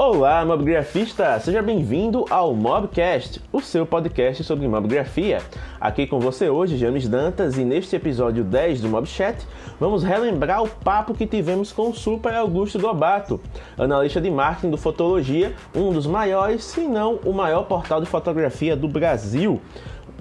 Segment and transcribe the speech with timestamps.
[0.00, 1.40] Olá, mobgrafista!
[1.40, 5.42] Seja bem-vindo ao Mobcast, o seu podcast sobre mobgrafia.
[5.80, 9.44] Aqui com você hoje, James Dantas, e neste episódio 10 do Mobchat,
[9.80, 13.40] vamos relembrar o papo que tivemos com o Super Augusto Gobato,
[13.76, 18.76] analista de marketing do Fotologia, um dos maiores, se não o maior portal de fotografia
[18.76, 19.60] do Brasil.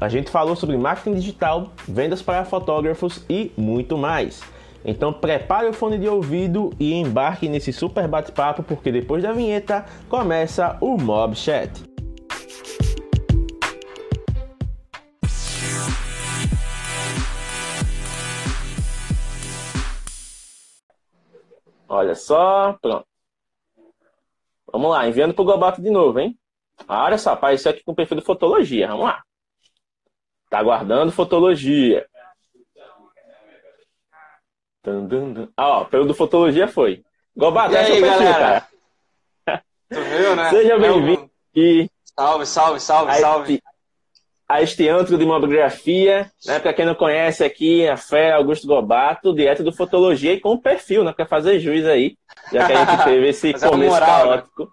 [0.01, 4.41] A gente falou sobre marketing digital, vendas para fotógrafos e muito mais.
[4.89, 9.85] Então prepare o fone de ouvido e embarque nesse super bate-papo, porque depois da vinheta
[10.07, 11.83] começa o Mob Chat.
[21.89, 23.05] Olha só, pronto.
[24.71, 26.37] Vamos lá, enviando pro Gobato de novo, hein?
[26.87, 28.87] Ah, olha só, apareceu aqui com o perfil de fotologia.
[28.87, 29.21] Vamos lá.
[30.49, 32.07] Tá guardando fotologia.
[35.57, 37.03] Ah, ó, pelo do Fotologia foi.
[37.35, 38.67] Gobato, e aí, galera?
[39.45, 39.63] Cara.
[39.89, 40.49] Tu viu, né?
[40.49, 41.89] Seja é bem-vindo aqui.
[42.03, 43.53] Salve, salve, salve, a salve.
[43.53, 43.63] Este,
[44.47, 46.59] a este antro de mobigrafia, né?
[46.59, 50.61] Pra quem não conhece aqui, a Fé Augusto Gobato, direto do Fotologia e com o
[50.61, 51.11] perfil, né?
[51.11, 52.17] Pra fazer juiz aí,
[52.51, 54.31] já que a gente teve esse Mas começo é moral, né?
[54.31, 54.63] caótico.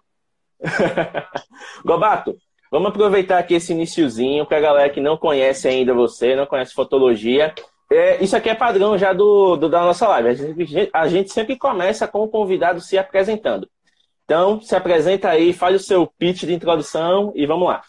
[0.60, 1.26] Né?
[1.84, 2.36] Gobato,
[2.70, 7.52] vamos aproveitar aqui esse iniciozinho pra galera que não conhece ainda você, não conhece Fotologia,
[7.90, 10.28] é, isso aqui é padrão já do, do da nossa live.
[10.28, 13.68] A gente, a gente, sempre começa com o convidado se apresentando.
[14.24, 17.82] Então, se apresenta aí, faz o seu pitch de introdução e vamos lá.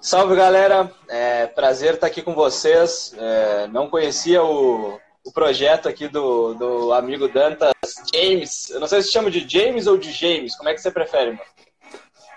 [0.00, 0.90] Salve, galera.
[1.08, 3.14] É, prazer estar aqui com vocês.
[3.16, 7.72] É, não conhecia o, o projeto aqui do, do amigo Dantas
[8.12, 8.68] James.
[8.70, 10.56] Eu não sei se chama de James ou de James.
[10.56, 11.42] Como é que você prefere, mano?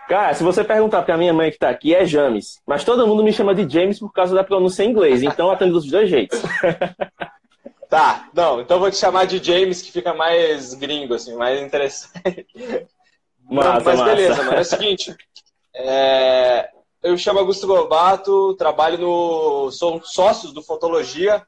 [0.08, 2.62] Cara, se você perguntar pra minha mãe que tá aqui, é James.
[2.66, 5.74] Mas todo mundo me chama de James por causa da pronúncia em inglês, então atendo
[5.74, 6.40] dos dois jeitos.
[7.90, 12.46] tá, não, então vou te chamar de James, que fica mais gringo, assim, mais interessante.
[13.50, 14.58] Massa, mas beleza, mano.
[14.58, 15.16] É o seguinte.
[15.74, 16.70] É...
[17.02, 19.72] Eu chamo Augusto Gobato, trabalho no.
[19.72, 21.46] sou sócios do Fotologia.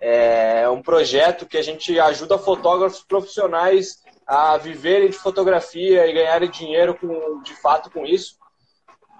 [0.00, 6.50] É um projeto que a gente ajuda fotógrafos profissionais a viverem de fotografia e ganharem
[6.50, 8.36] dinheiro com, de fato com isso.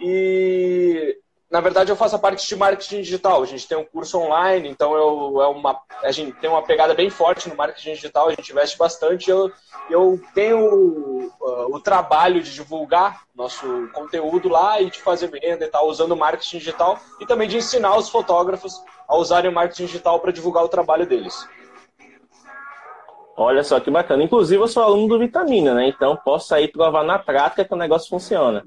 [0.00, 1.18] E
[1.50, 3.42] na verdade eu faço a parte de marketing digital.
[3.42, 6.94] A gente tem um curso online, então eu, é uma, a gente tem uma pegada
[6.94, 9.30] bem forte no marketing digital, a gente investe bastante.
[9.30, 9.52] Eu,
[9.90, 15.68] eu tenho uh, o trabalho de divulgar nosso conteúdo lá e de fazer venda e
[15.68, 20.20] tal, usando marketing digital e também de ensinar os fotógrafos a usarem o marketing digital
[20.20, 21.46] para divulgar o trabalho deles.
[23.42, 24.22] Olha só que bacana.
[24.22, 25.88] Inclusive, eu sou aluno do Vitamina, né?
[25.88, 28.64] Então, posso sair provar na prática que o negócio funciona.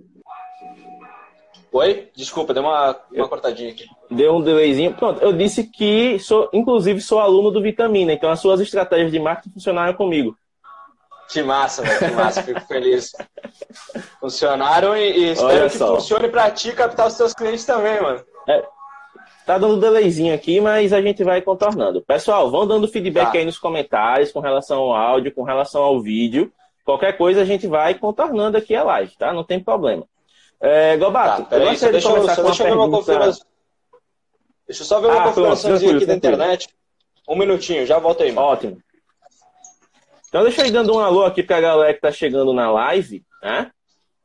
[1.72, 2.10] Oi?
[2.16, 3.86] Desculpa, deu uma, uma cortadinha aqui.
[4.10, 4.94] Deu um delayzinho.
[4.94, 8.14] Pronto, eu disse que, sou, inclusive, sou aluno do Vitamina.
[8.14, 10.38] Então, as suas estratégias de marketing funcionaram comigo.
[11.30, 12.00] Que massa, velho.
[12.00, 12.44] Que massa.
[12.44, 13.12] Fico feliz.
[14.20, 18.24] Funcionaram e, e espero que funcione para ti captar os seus clientes também, mano.
[18.48, 18.64] É,
[19.46, 22.02] Tá dando delayzinho aqui, mas a gente vai contornando.
[22.02, 23.38] Pessoal, vão dando feedback tá.
[23.38, 26.52] aí nos comentários com relação ao áudio, com relação ao vídeo.
[26.84, 29.32] Qualquer coisa a gente vai contornando aqui a live, tá?
[29.32, 30.04] Não tem problema.
[30.60, 33.46] É, Gobato, tá, peraí, deixa, deixa, eu, deixa eu ver uma configuração.
[34.68, 36.70] Deixa eu só ver uma ah, configuraçãozinha aqui da internet.
[37.30, 38.32] Um minutinho, já volto aí.
[38.32, 38.48] Mano.
[38.48, 38.78] Ótimo.
[40.28, 43.24] Então deixa eu ir dando um alô aqui pra galera que tá chegando na live,
[43.44, 43.72] né?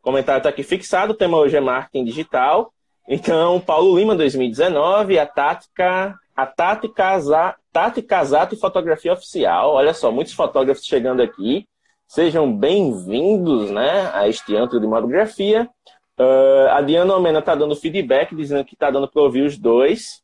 [0.00, 2.72] O comentário tá aqui fixado, o tema hoje é marketing digital.
[3.12, 9.72] Então, Paulo Lima, 2019, a Tática, a Tati, Casa, Tati Casato e Fotografia Oficial.
[9.72, 11.66] Olha só, muitos fotógrafos chegando aqui.
[12.06, 15.68] Sejam bem-vindos né, a este antro de monografia.
[16.16, 20.22] Uh, a Diana Omena está dando feedback, dizendo que está dando para ouvir os dois.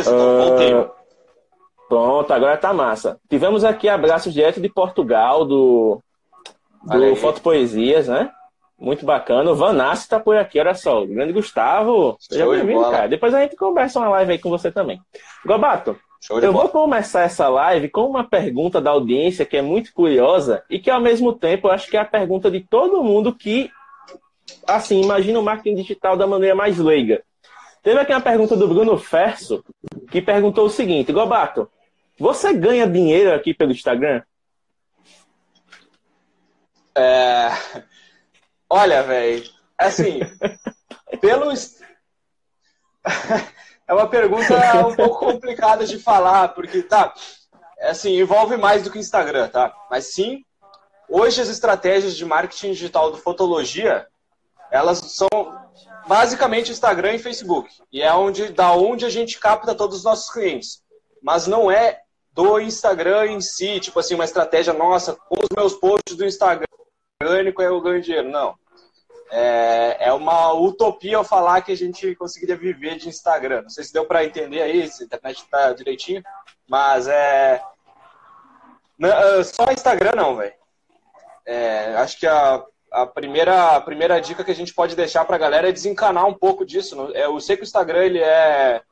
[0.00, 0.90] Uh,
[1.88, 3.20] pronto, agora tá massa.
[3.30, 6.02] Tivemos aqui abraços direto de Portugal, do,
[6.82, 8.32] do Foto Poesias, né?
[8.82, 9.48] Muito bacana.
[9.48, 11.04] O Vanassi tá por aqui, olha só.
[11.04, 12.16] O grande Gustavo.
[12.18, 13.06] Seja bem-vindo, cara.
[13.06, 15.00] Depois a gente conversa uma live aí com você também.
[15.46, 15.96] Gobato,
[16.28, 16.64] eu bola.
[16.64, 20.90] vou começar essa live com uma pergunta da audiência que é muito curiosa e que,
[20.90, 23.70] ao mesmo tempo, eu acho que é a pergunta de todo mundo que,
[24.66, 27.22] assim, imagina o marketing digital da maneira mais leiga.
[27.84, 29.64] Teve aqui uma pergunta do Bruno Ferso,
[30.10, 31.70] que perguntou o seguinte: Gobato,
[32.18, 34.22] você ganha dinheiro aqui pelo Instagram?
[36.96, 37.48] É...
[38.74, 39.44] Olha, velho,
[39.76, 40.20] assim,
[41.20, 41.52] pelo.
[43.86, 47.12] é uma pergunta um pouco complicada de falar, porque, tá,
[47.82, 49.76] assim, envolve mais do que Instagram, tá?
[49.90, 50.42] Mas sim,
[51.06, 54.06] hoje as estratégias de marketing digital do Fotologia,
[54.70, 55.28] elas são
[56.08, 57.68] basicamente Instagram e Facebook.
[57.92, 60.82] E é onde, da onde a gente capta todos os nossos clientes.
[61.22, 62.00] Mas não é
[62.32, 66.64] do Instagram em si, tipo assim, uma estratégia nossa, com os meus posts do Instagram
[67.22, 68.30] orgânico, eu ganho dinheiro.
[68.30, 68.61] Não.
[69.34, 73.62] É, é uma utopia eu falar que a gente conseguiria viver de Instagram.
[73.62, 76.22] Não sei se deu para entender aí, se a internet está direitinho,
[76.68, 77.62] mas é.
[78.98, 80.52] Não, é, só Instagram não, velho.
[81.46, 82.62] É, acho que a,
[82.92, 86.26] a, primeira, a primeira dica que a gente pode deixar para a galera é desencanar
[86.26, 87.10] um pouco disso.
[87.14, 88.82] É, eu sei que o Instagram ele é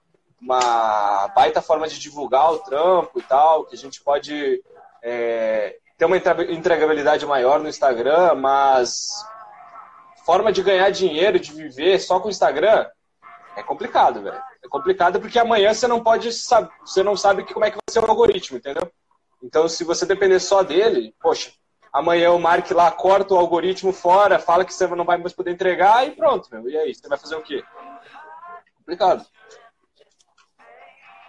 [0.41, 4.65] uma baita forma de divulgar o trampo e tal, que a gente pode
[5.03, 9.23] é, ter uma entregabilidade maior no Instagram, mas
[10.31, 12.87] forma de ganhar dinheiro, de viver só com o Instagram,
[13.57, 14.41] é complicado, velho.
[14.65, 17.83] É complicado porque amanhã você não pode saber, você não sabe como é que vai
[17.91, 18.89] ser o algoritmo, entendeu?
[19.43, 21.51] Então, se você depender só dele, poxa,
[21.93, 25.51] amanhã o Mark lá corta o algoritmo fora, fala que você não vai mais poder
[25.51, 26.71] entregar e pronto, meu.
[26.71, 27.65] E aí, você vai fazer o quê?
[28.79, 29.27] Complicado.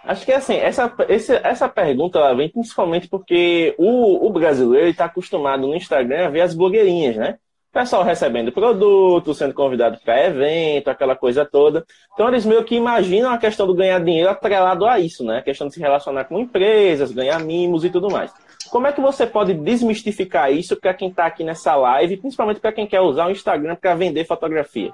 [0.04, 5.06] Acho que assim, essa, esse, essa pergunta ela vem principalmente porque o, o brasileiro está
[5.06, 7.38] acostumado no Instagram a ver as blogueirinhas, né?
[7.72, 11.84] Pessoal recebendo produto, sendo convidado para evento, aquela coisa toda.
[12.12, 15.38] Então eles meio que imaginam a questão do ganhar dinheiro atrelado a isso, né?
[15.38, 18.30] A questão de se relacionar com empresas, ganhar mimos e tudo mais.
[18.70, 22.72] Como é que você pode desmistificar isso para quem está aqui nessa live, principalmente para
[22.72, 24.92] quem quer usar o Instagram para vender fotografia?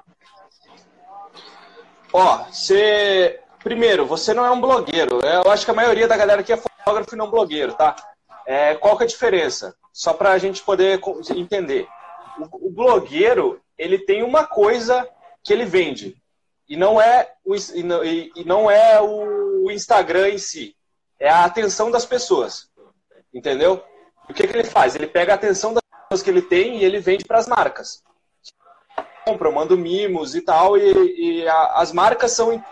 [2.11, 5.19] Ó, você primeiro, você não é um blogueiro.
[5.21, 7.95] Eu acho que a maioria da galera aqui é fotógrafo e não blogueiro, tá?
[8.47, 9.75] É, qual que é a diferença?
[9.91, 10.99] Só para a gente poder
[11.35, 11.87] entender.
[12.51, 15.07] O, blogueiro, ele tem uma coisa
[15.43, 16.15] que ele vende.
[16.67, 20.75] E não é o, e não é o Instagram em si.
[21.19, 22.69] É a atenção das pessoas.
[23.33, 23.83] Entendeu?
[24.29, 24.95] O que, que ele faz?
[24.95, 28.03] Ele pega a atenção das pessoas que ele tem e ele vende para as marcas
[29.29, 32.63] compram, mando mimos e tal, e, e a, as marcas são,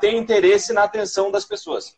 [0.00, 1.96] têm interesse na atenção das pessoas.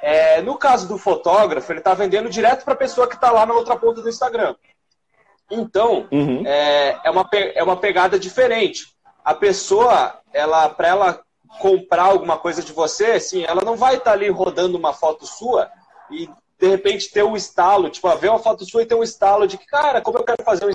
[0.00, 3.44] É, no caso do fotógrafo, ele está vendendo direto para a pessoa que está lá
[3.44, 4.54] na outra ponta do Instagram.
[5.50, 6.46] Então, uhum.
[6.46, 8.88] é, é, uma, é uma pegada diferente.
[9.24, 11.20] A pessoa, ela para ela
[11.58, 15.26] comprar alguma coisa de você, assim, ela não vai estar tá ali rodando uma foto
[15.26, 15.70] sua
[16.10, 19.46] e de repente ter um estalo, tipo, ver uma foto sua e ter um estalo
[19.46, 20.70] de que, cara, como eu quero fazer um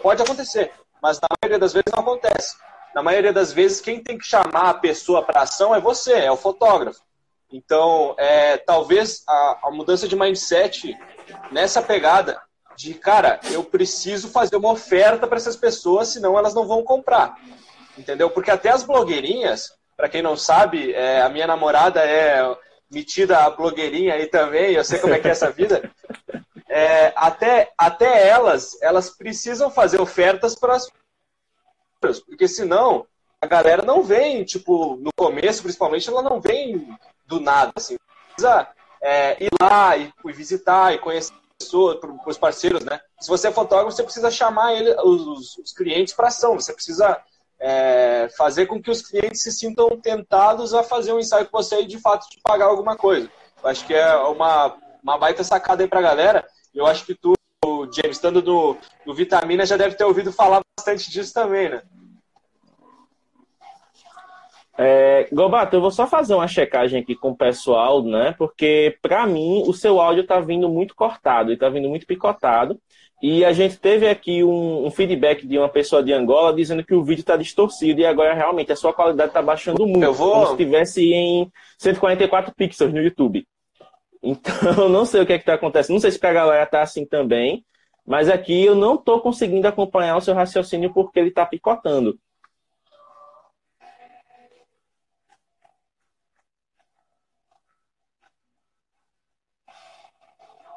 [0.00, 2.56] Pode acontecer mas na maioria das vezes não acontece.
[2.94, 6.30] Na maioria das vezes, quem tem que chamar a pessoa para ação é você, é
[6.30, 7.00] o fotógrafo.
[7.52, 10.96] Então, é, talvez a, a mudança de mindset
[11.50, 12.40] nessa pegada
[12.80, 17.36] de, cara, eu preciso fazer uma oferta para essas pessoas, senão elas não vão comprar.
[17.98, 18.30] Entendeu?
[18.30, 22.56] Porque até as blogueirinhas, para quem não sabe, é, a minha namorada é
[22.90, 25.92] metida a blogueirinha aí também, eu sei como é que é essa vida
[26.68, 30.88] é, até, até elas, elas precisam fazer ofertas para as
[32.00, 33.06] porque senão
[33.42, 36.88] a galera não vem, tipo, no começo, principalmente, ela não vem
[37.26, 37.98] do nada, assim.
[38.34, 38.66] Precisa
[39.02, 42.98] é, ir lá e, e, visitar e conhecer pessoas, os parceiros, né?
[43.20, 47.20] Se você é fotógrafo, você precisa chamar ele, os, os clientes para ação, você precisa
[47.60, 51.82] é, fazer com que os clientes se sintam tentados a fazer um ensaio com você
[51.82, 53.30] e, de fato, te pagar alguma coisa.
[53.62, 56.46] Eu acho que é uma, uma baita sacada aí para a galera.
[56.74, 57.34] Eu acho que tu,
[57.92, 61.82] James, estando no, no Vitamina, já deve ter ouvido falar bastante disso também, né?
[64.82, 68.34] É, Gobato, eu vou só fazer uma checagem aqui com o pessoal, né?
[68.38, 72.80] Porque, para mim, o seu áudio está vindo muito cortado e está vindo muito picotado.
[73.22, 76.94] E a gente teve aqui um, um, feedback de uma pessoa de Angola dizendo que
[76.94, 80.02] o vídeo está distorcido e agora realmente a sua qualidade está baixando muito.
[80.02, 80.32] Eu vou...
[80.32, 83.46] Como se estivesse em 144 pixels no YouTube.
[84.22, 85.94] Então, não sei o que é está acontecendo.
[85.94, 87.64] Não sei se para a galera está assim também.
[88.06, 92.18] Mas aqui eu não estou conseguindo acompanhar o seu raciocínio porque ele está picotando.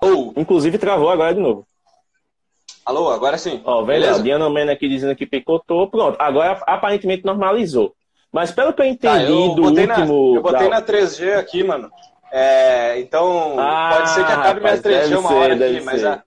[0.03, 0.33] Oh.
[0.35, 1.65] Inclusive travou agora de novo.
[2.85, 3.61] Alô, agora sim.
[3.63, 5.89] Ó, velho, Diana Mena aqui dizendo que picotou.
[5.89, 7.95] Pronto, agora aparentemente normalizou.
[8.31, 9.87] Mas pelo que eu entendi tá, eu do último.
[9.87, 9.99] Na,
[10.37, 10.79] eu botei da...
[10.79, 11.89] na 3G aqui, mano.
[12.31, 16.23] É, então, ah, pode ser que acabe minha 3G uma ser, hora aqui, mas a,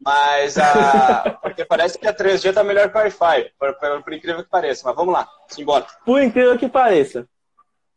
[0.00, 1.38] mas a.
[1.42, 4.48] Porque parece que a 3G tá melhor que o Wi-Fi, por, por, por, incrível que
[4.48, 4.82] pareça.
[4.86, 5.86] Mas vamos lá, simbora.
[6.04, 7.28] Por incrível que pareça.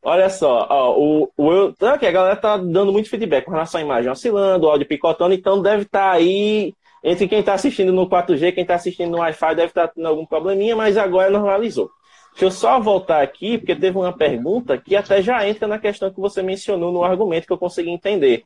[0.10, 3.82] Olha só, ó, o, o eu, tá a galera tá dando muito feedback com relação
[3.82, 6.74] à imagem oscilando, o áudio picotando, então deve estar tá aí
[7.04, 10.08] entre quem está assistindo no 4G, quem está assistindo no Wi-Fi deve estar tá tendo
[10.08, 11.92] algum probleminha, mas agora normalizou.
[12.32, 16.10] Deixa eu só voltar aqui, porque teve uma pergunta que até já entra na questão
[16.10, 18.46] que você mencionou no argumento que eu consegui entender.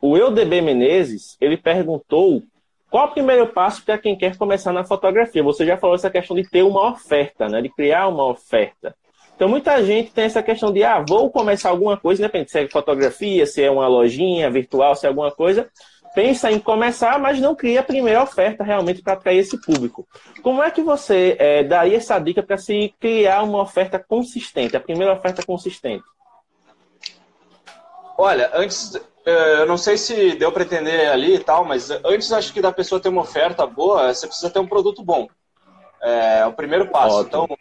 [0.00, 2.40] O EuDB Menezes, ele perguntou
[2.88, 5.42] qual o primeiro passo para quem quer começar na fotografia.
[5.42, 7.60] Você já falou essa questão de ter uma oferta, né?
[7.60, 8.94] de criar uma oferta.
[9.40, 12.68] Então, muita gente tem essa questão de, ah, vou começar alguma coisa, independente se é
[12.68, 15.66] fotografia, se é uma lojinha virtual, se é alguma coisa,
[16.14, 20.06] pensa em começar, mas não cria a primeira oferta realmente para atrair esse público.
[20.42, 24.80] Como é que você é, daria essa dica para se criar uma oferta consistente, a
[24.80, 26.04] primeira oferta consistente?
[28.18, 28.94] Olha, antes,
[29.24, 32.60] é, eu não sei se deu para entender ali e tal, mas antes acho que
[32.60, 35.26] da pessoa ter uma oferta boa, você precisa ter um produto bom.
[36.02, 37.20] É, é o primeiro passo.
[37.20, 37.44] Ótimo.
[37.46, 37.58] Então,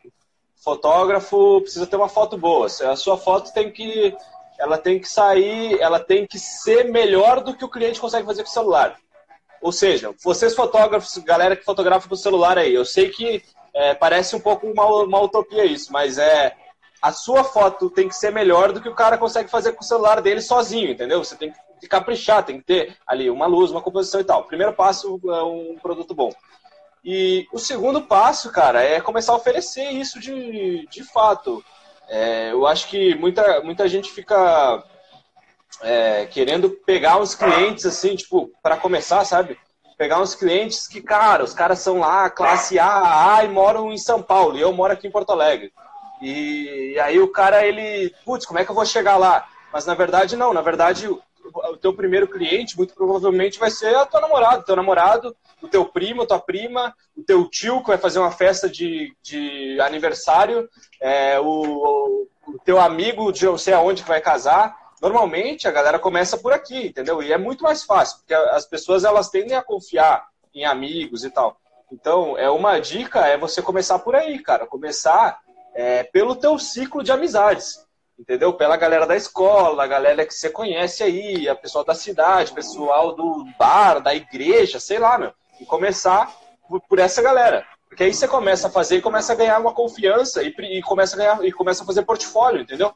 [0.64, 2.68] fotógrafo precisa ter uma foto boa.
[2.68, 4.16] A sua foto tem que
[4.60, 8.44] ela tem que sair, ela tem que ser melhor do que o cliente consegue fazer
[8.44, 8.98] com o celular.
[9.62, 13.42] Ou seja, vocês fotógrafos, galera que fotografa com o celular aí, eu sei que
[13.74, 16.56] é, parece um pouco uma, uma utopia isso, mas é
[17.02, 19.88] a sua foto tem que ser melhor do que o cara consegue fazer com o
[19.88, 21.24] celular dele sozinho, entendeu?
[21.24, 24.44] Você tem que caprichar, tem que ter ali uma luz, uma composição e tal.
[24.44, 26.30] Primeiro passo é um produto bom.
[27.04, 31.64] E o segundo passo, cara, é começar a oferecer isso de, de fato.
[32.08, 34.84] É, eu acho que muita, muita gente fica
[35.82, 39.58] é, querendo pegar uns clientes assim, tipo, para começar, sabe?
[39.98, 43.98] Pegar uns clientes que, cara, os caras são lá, classe A, A e moram em
[43.98, 45.72] São Paulo, e eu moro aqui em Porto Alegre.
[46.22, 49.48] E, e aí o cara, ele, putz, como é que eu vou chegar lá?
[49.72, 51.08] Mas na verdade, não, na verdade,
[51.54, 55.86] o teu primeiro cliente muito provavelmente vai ser a tua namorada, teu namorado, o teu
[55.86, 60.70] primo, tua prima, o teu tio que vai fazer uma festa de, de aniversário,
[61.02, 64.78] é, o, o teu amigo de não sei aonde que vai casar.
[65.02, 67.24] Normalmente a galera começa por aqui, entendeu?
[67.24, 71.30] E é muito mais fácil, porque as pessoas elas tendem a confiar em amigos e
[71.30, 71.58] tal.
[71.92, 74.68] Então, é uma dica é você começar por aí, cara.
[74.68, 75.40] Começar
[75.74, 77.88] é, pelo teu ciclo de amizades
[78.20, 78.54] entendeu?
[78.54, 83.16] Pela galera da escola, a galera que você conhece aí, a pessoal da cidade, pessoal
[83.16, 85.32] do bar, da igreja, sei lá, meu.
[85.60, 86.32] E começar
[86.88, 87.66] por essa galera.
[87.88, 91.16] Porque aí você começa a fazer e começa a ganhar uma confiança e, e, começa,
[91.16, 92.94] a ganhar, e começa a fazer portfólio, entendeu?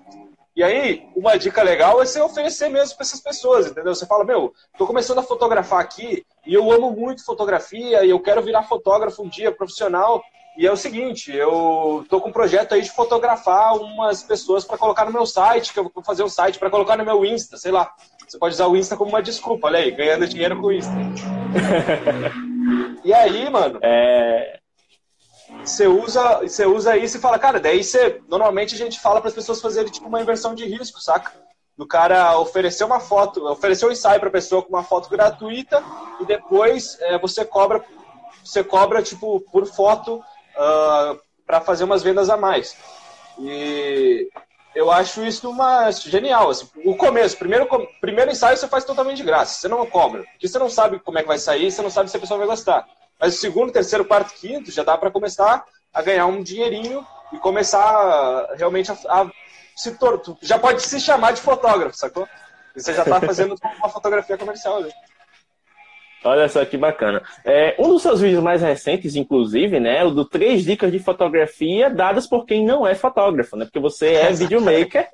[0.55, 3.95] E aí, uma dica legal é você oferecer mesmo para essas pessoas, entendeu?
[3.95, 8.19] Você fala, meu, tô começando a fotografar aqui e eu amo muito fotografia e eu
[8.19, 10.21] quero virar fotógrafo um dia profissional
[10.55, 14.77] e é o seguinte, eu tô com um projeto aí de fotografar umas pessoas para
[14.77, 17.57] colocar no meu site, que eu vou fazer um site para colocar no meu Insta,
[17.57, 17.91] sei lá.
[18.27, 20.93] Você pode usar o Insta como uma desculpa, olha aí, ganhando dinheiro com o Insta.
[23.03, 24.59] e aí, mano, é...
[25.63, 29.29] você usa, você usa isso e fala, cara, daí você, normalmente a gente fala para
[29.29, 31.31] as pessoas fazerem tipo uma inversão de risco, saca?
[31.75, 35.83] Do cara oferecer uma foto, oferecer um ensaio para a pessoa com uma foto gratuita
[36.21, 37.83] e depois é, você cobra,
[38.43, 40.23] você cobra tipo por foto
[40.55, 42.75] uh, ah, para fazer umas vendas a mais.
[43.39, 44.29] E
[44.75, 46.49] eu acho isso uma genial.
[46.49, 47.67] Assim, o começo, primeiro,
[48.01, 51.17] primeiro ensaio você faz totalmente de graça, você não cobra, porque você não sabe como
[51.17, 52.87] é que vai sair, você não sabe se a pessoa vai gostar.
[53.19, 57.37] Mas o segundo, terceiro, quarto, quinto já dá para começar a ganhar um dinheirinho e
[57.37, 59.31] começar realmente a, a
[59.75, 60.37] se torto.
[60.41, 62.27] Já pode se chamar de fotógrafo, sacou?
[62.75, 64.81] E você já está fazendo uma fotografia comercial.
[64.81, 64.89] Né?
[66.23, 67.21] Olha só que bacana.
[67.43, 71.89] É, um dos seus vídeos mais recentes, inclusive, né, o do três dicas de fotografia
[71.89, 73.65] dadas por quem não é fotógrafo, né?
[73.65, 75.07] Porque você é videomaker.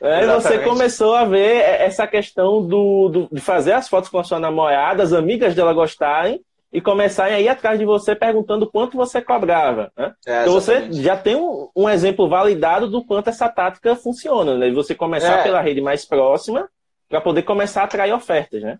[0.00, 4.24] É, você começou a ver essa questão do, do, de fazer as fotos com a
[4.24, 8.96] sua namorada, as amigas dela gostarem e começarem a ir atrás de você perguntando quanto
[8.96, 9.92] você cobrava.
[9.96, 10.12] Né?
[10.26, 14.70] É, então você já tem um, um, exemplo validado do quanto essa tática funciona, né?
[14.72, 15.42] Você começar é.
[15.42, 16.68] pela rede mais próxima
[17.08, 18.78] para poder começar a atrair ofertas, né?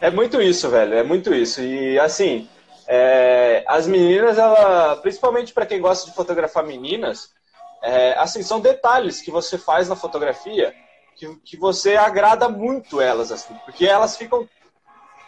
[0.00, 0.94] É muito isso, velho.
[0.94, 1.60] É muito isso.
[1.60, 2.48] E assim,
[2.86, 7.30] é, as meninas, ela, principalmente para quem gosta de fotografar meninas,
[7.82, 10.74] é, assim, são detalhes que você faz na fotografia
[11.16, 14.46] que, que você agrada muito elas, assim, porque elas ficam,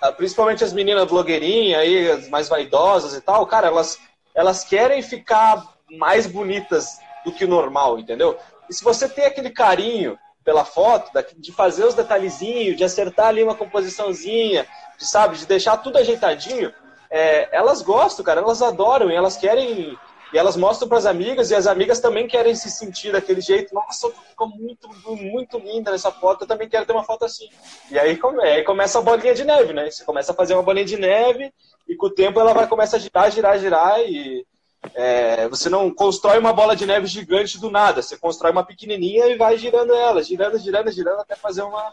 [0.01, 3.99] ah, principalmente as meninas blogueirinhas aí, as mais vaidosas e tal, cara, elas,
[4.35, 5.65] elas querem ficar
[5.99, 8.39] mais bonitas do que o normal, entendeu?
[8.69, 10.19] E se você tem aquele carinho
[10.49, 15.77] pela foto, de fazer os detalhezinhos, de acertar ali uma composiçãozinha, de, sabe, de deixar
[15.77, 16.73] tudo ajeitadinho,
[17.11, 19.95] é, elas gostam, cara, elas adoram e elas querem
[20.33, 23.75] e elas mostram para as amigas e as amigas também querem se sentir daquele jeito.
[23.75, 26.45] Nossa, ficou muito, muito linda nessa foto.
[26.45, 27.49] Eu também quero ter uma foto assim.
[27.91, 29.91] E aí, aí começa a bolinha de neve, né?
[29.91, 31.53] Você começa a fazer uma bolinha de neve
[31.87, 34.47] e com o tempo ela vai começar a girar, girar, girar e
[34.95, 39.27] é, você não constrói uma bola de neve gigante do nada, você constrói uma pequenininha
[39.27, 41.93] e vai girando ela, girando, girando, girando até fazer uma,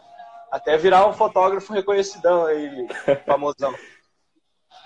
[0.50, 2.86] até virar um fotógrafo reconhecidão aí,
[3.26, 3.74] famosão.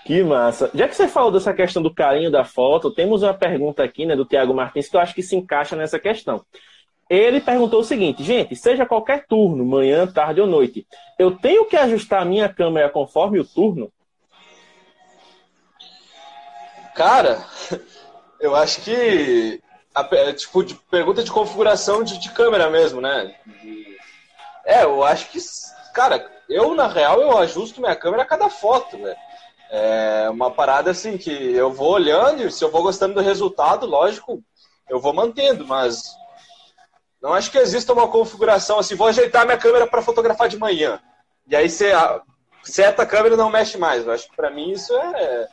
[0.05, 0.71] Que massa.
[0.73, 4.15] Já que você falou dessa questão do carinho da foto, temos uma pergunta aqui, né,
[4.15, 6.43] do Tiago Martins, que eu acho que se encaixa nessa questão.
[7.07, 10.87] Ele perguntou o seguinte, gente, seja qualquer turno, manhã, tarde ou noite,
[11.19, 13.91] eu tenho que ajustar a minha câmera conforme o turno?
[16.95, 17.43] Cara,
[18.39, 19.61] eu acho que
[19.93, 23.35] a, é, tipo de pergunta de configuração de, de câmera mesmo, né?
[24.65, 25.39] É, eu acho que,
[25.93, 29.17] cara, eu, na real, eu ajusto minha câmera a cada foto, velho.
[29.69, 33.85] É uma parada assim que eu vou olhando e se eu vou gostando do resultado,
[33.85, 34.43] lógico,
[34.89, 36.03] eu vou mantendo, mas
[37.21, 40.99] não acho que exista uma configuração assim, vou ajeitar minha câmera para fotografar de manhã.
[41.47, 41.93] E aí você
[42.63, 44.05] seta câmera não mexe mais.
[44.05, 45.47] Eu acho que para mim isso é.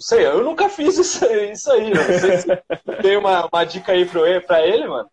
[0.00, 1.90] Não sei, eu nunca fiz isso, isso aí.
[1.90, 2.46] Não sei se
[3.02, 5.10] tem uma, uma dica aí para ele, mano.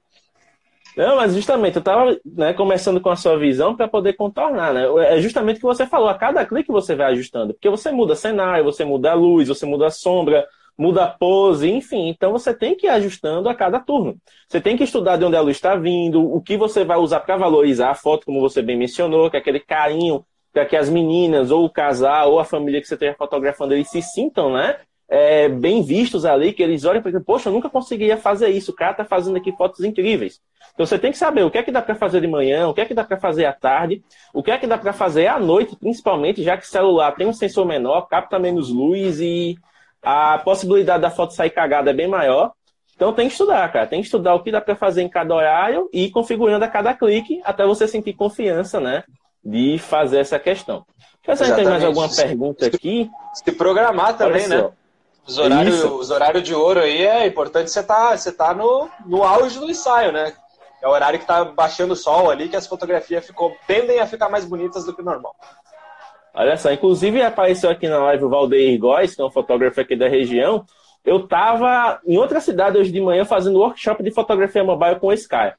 [0.96, 4.86] Não, mas justamente, eu estava né, começando com a sua visão para poder contornar, né?
[5.10, 8.16] É justamente o que você falou, a cada clique você vai ajustando, porque você muda
[8.16, 12.08] cenário, você muda a luz, você muda a sombra, muda a pose, enfim.
[12.08, 14.16] Então você tem que ir ajustando a cada turno.
[14.48, 17.20] Você tem que estudar de onde a luz está vindo, o que você vai usar
[17.20, 20.26] para valorizar a foto, como você bem mencionou, que é aquele carinho
[20.58, 23.92] para que as meninas, ou o casal, ou a família que você esteja fotografando, eles
[23.92, 24.78] se sintam, né?
[25.08, 28.76] É, bem vistos ali, que eles olhem para poxa, eu nunca conseguiria fazer isso, o
[28.76, 30.42] cara está fazendo aqui fotos incríveis.
[30.74, 32.74] Então você tem que saber o que é que dá para fazer de manhã, o
[32.74, 34.02] que é que dá para fazer à tarde,
[34.34, 37.28] o que é que dá para fazer à noite, principalmente, já que o celular tem
[37.28, 39.56] um sensor menor, capta menos luz e
[40.02, 42.52] a possibilidade da foto sair cagada é bem maior.
[42.96, 43.86] Então tem que estudar, cara.
[43.86, 46.68] Tem que estudar o que dá para fazer em cada horário e ir configurando a
[46.68, 49.04] cada clique até você sentir confiança, né?
[49.50, 50.86] De fazer essa questão.
[51.26, 53.10] Deixa eu ver se tem mais alguma pergunta aqui.
[53.34, 54.70] Se programar também, né?
[55.26, 59.24] Os horários, os horários de ouro aí é importante você tá, você tá no, no
[59.24, 60.34] auge do ensaio, né?
[60.82, 64.08] é o horário que está baixando o sol ali, que as fotografias ficou, tendem a
[64.08, 65.36] ficar mais bonitas do que o normal.
[66.34, 69.96] Olha só, inclusive apareceu aqui na live o Valdeir Góes, que é um fotógrafo aqui
[69.96, 70.66] da região.
[71.04, 75.14] Eu estava em outra cidade hoje de manhã fazendo workshop de fotografia mobile com o
[75.14, 75.54] Sky.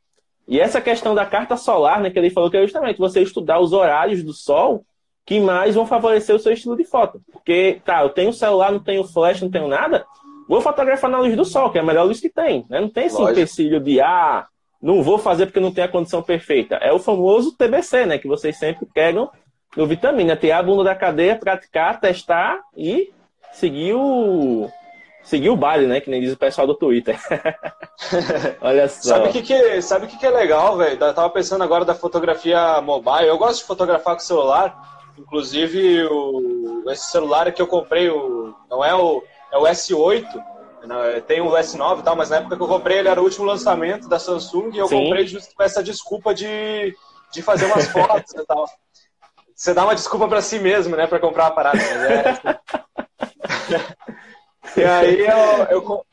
[0.49, 3.61] E essa questão da carta solar, né, que ele falou que é justamente você estudar
[3.61, 4.83] os horários do sol
[5.26, 7.21] que mais vão favorecer o seu estilo de foto.
[7.31, 10.07] Porque, tá, eu tenho celular, não tenho flash, não tenho nada,
[10.49, 12.64] vou fotografar na luz do sol, que é a melhor luz que tem.
[12.71, 12.81] Né?
[12.81, 13.38] Não tem esse Lógico.
[13.38, 14.47] empecilho de, ah,
[14.81, 16.76] não vou fazer porque não tem a condição perfeita.
[16.76, 18.17] É o famoso TBC, né?
[18.19, 19.31] Que vocês sempre pegam
[19.76, 20.37] no vitamina.
[20.37, 23.12] Ter a bunda da cadeia, praticar, testar e
[23.52, 24.70] seguir o.
[25.29, 26.01] Seguir o baile, né?
[26.01, 27.21] Que nem diz o pessoal do Twitter.
[28.62, 29.11] Olha só.
[29.11, 30.99] Sabe o que, que, sabe que, que é legal, velho?
[30.99, 33.29] Eu tava pensando agora da fotografia mobile.
[33.29, 34.75] Eu gosto de fotografar com celular.
[35.19, 40.25] Inclusive, o, esse celular que eu comprei, o, não é o, é o S8
[41.27, 43.45] tem o S9 e tal, mas na época que eu comprei ele era o último
[43.45, 45.05] lançamento da Samsung e eu Sim.
[45.05, 46.97] comprei justo com essa desculpa de,
[47.31, 48.64] de fazer umas fotos e tal.
[49.55, 51.79] Você dá uma desculpa para si mesmo, né, para comprar a parada.
[51.79, 52.59] É...
[54.76, 56.07] e aí eu, eu,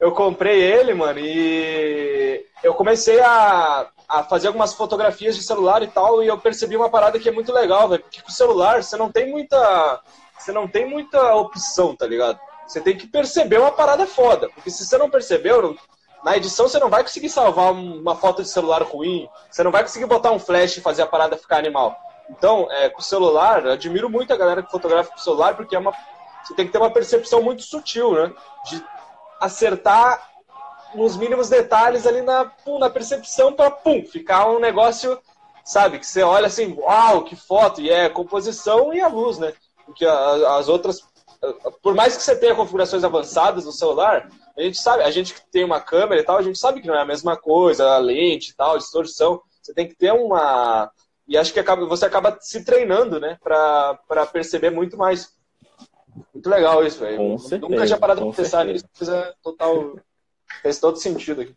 [0.00, 5.86] eu comprei ele, mano, e eu comecei a, a fazer algumas fotografias de celular e
[5.86, 8.82] tal, e eu percebi uma parada que é muito legal, velho, porque com o celular
[8.82, 10.00] você não tem muita.
[10.38, 12.38] Você não tem muita opção, tá ligado?
[12.66, 14.48] Você tem que perceber uma parada foda.
[14.48, 15.76] Porque se você não percebeu,
[16.24, 19.82] na edição você não vai conseguir salvar uma foto de celular ruim, você não vai
[19.82, 21.96] conseguir botar um flash e fazer a parada ficar animal.
[22.30, 25.76] Então, é, com o celular, admiro muito a galera que fotografa com o celular, porque
[25.76, 25.92] é uma,
[26.52, 28.32] você tem que ter uma percepção muito sutil, né?
[28.68, 28.84] De
[29.40, 30.30] acertar
[30.94, 35.18] nos mínimos detalhes ali na, pum, na percepção para pum, ficar um negócio,
[35.64, 35.98] sabe?
[35.98, 37.80] Que você olha assim, uau, que foto!
[37.80, 39.52] E é composição e a luz, né?
[39.86, 41.02] Porque as outras
[41.82, 45.40] por mais que você tenha configurações avançadas no celular, a gente sabe, a gente que
[45.50, 47.98] tem uma câmera e tal, a gente sabe que não é a mesma coisa, a
[47.98, 49.42] lente e tal, distorção.
[49.60, 50.90] Você tem que ter uma.
[51.26, 55.30] E acho que você acaba se treinando, né, para perceber muito mais.
[56.32, 57.36] Muito legal isso, velho.
[57.60, 59.96] Nunca tinha parado pra pensar nisso, é total.
[60.60, 61.54] Fez todo sentido aqui.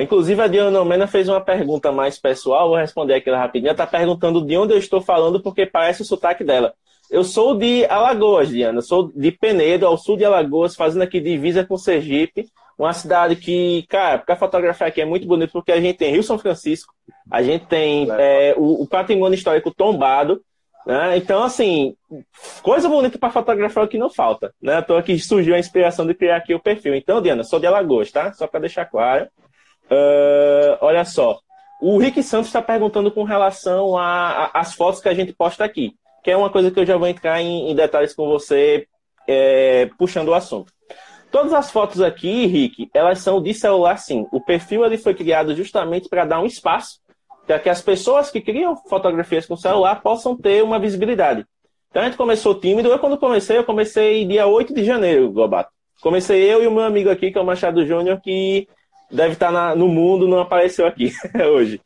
[0.00, 3.68] inclusive, a Diana Mena fez uma pergunta mais pessoal, vou responder aqui rapidinho.
[3.68, 6.74] Ela está perguntando de onde eu estou falando, porque parece o sotaque dela.
[7.10, 8.80] Eu sou de Alagoas, Diana.
[8.80, 12.48] sou de Penedo, ao sul de Alagoas, fazendo aqui divisa com Sergipe.
[12.76, 16.24] Uma cidade que, cara, para fotografar aqui é muito bonito, porque a gente tem Rio
[16.24, 16.92] São Francisco,
[17.30, 20.42] a gente tem é, o, o, patrimônio histórico tombado.
[20.86, 21.16] Né?
[21.16, 21.96] Então, assim,
[22.62, 24.54] coisa bonita para fotografar que não falta.
[24.60, 24.82] Né?
[24.82, 26.94] Tô aqui, surgiu a inspiração de criar aqui o perfil.
[26.94, 28.32] Então, Diana, sou de Alagoas, tá?
[28.32, 29.26] Só para deixar claro.
[29.90, 31.38] Uh, olha só.
[31.80, 35.94] O Rick Santos está perguntando com relação às fotos que a gente posta aqui
[36.24, 38.88] que é uma coisa que eu já vou entrar em, em detalhes com você,
[39.28, 40.72] é, puxando o assunto.
[41.30, 44.26] Todas as fotos aqui, Rick, elas são de celular sim.
[44.32, 47.00] O perfil ele foi criado justamente para dar um espaço
[47.46, 51.44] para que as pessoas que criam fotografias com celular possam ter uma visibilidade.
[51.90, 52.88] Então a gente começou tímido.
[52.88, 55.70] Eu, quando comecei, eu comecei dia 8 de janeiro, Gobato.
[56.00, 58.68] Comecei eu e o meu amigo aqui, que é o Machado Júnior, que
[59.10, 61.12] deve estar na, no mundo, não apareceu aqui
[61.52, 61.80] hoje.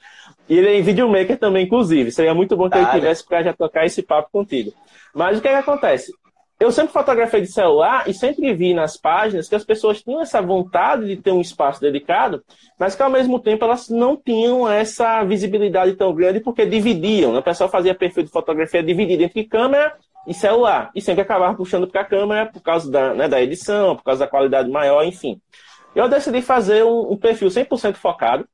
[0.48, 2.10] E ele é videomaker também, inclusive.
[2.10, 4.72] Seria muito bom que ele tivesse para já tocar esse papo contigo.
[5.14, 6.12] Mas o que, é que acontece?
[6.60, 10.42] Eu sempre fotografei de celular e sempre vi nas páginas que as pessoas tinham essa
[10.42, 12.42] vontade de ter um espaço dedicado,
[12.76, 17.32] mas que ao mesmo tempo elas não tinham essa visibilidade tão grande porque dividiam.
[17.32, 17.38] Né?
[17.38, 19.94] O pessoal fazia perfil de fotografia dividido entre câmera
[20.26, 23.96] e celular, e sempre acabava puxando para a câmera por causa da, né, da edição,
[23.96, 25.40] por causa da qualidade maior, enfim.
[25.94, 28.46] Eu decidi fazer um, um perfil 100% focado,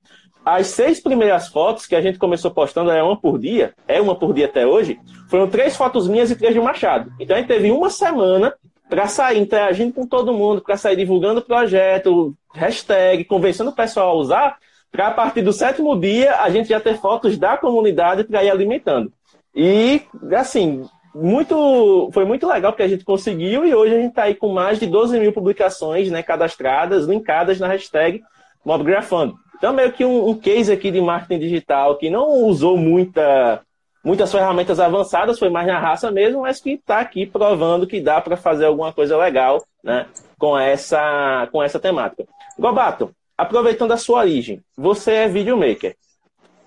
[0.44, 4.14] as seis primeiras fotos que a gente começou postando, é uma por dia, é uma
[4.14, 7.12] por dia até hoje, foram três fotos minhas e três de Machado.
[7.18, 8.54] Então a gente teve uma semana
[8.88, 14.10] para sair interagindo com todo mundo, para sair divulgando o projeto, hashtag, convencendo o pessoal
[14.10, 14.58] a usar,
[14.92, 18.50] para a partir do sétimo dia a gente já ter fotos da comunidade para ir
[18.50, 19.12] alimentando.
[19.54, 20.02] E,
[20.36, 24.34] assim, muito, foi muito legal que a gente conseguiu e hoje a gente está aí
[24.34, 28.22] com mais de 12 mil publicações né, cadastradas, linkadas na hashtag
[28.64, 29.36] MobGrafando.
[29.56, 33.62] Então, meio que um, um case aqui de marketing digital que não usou muita,
[34.04, 38.20] muitas ferramentas avançadas, foi mais na raça mesmo, mas que está aqui provando que dá
[38.20, 40.06] para fazer alguma coisa legal né,
[40.38, 42.24] com, essa, com essa temática.
[42.58, 45.96] Gobato, aproveitando a sua origem, você é videomaker.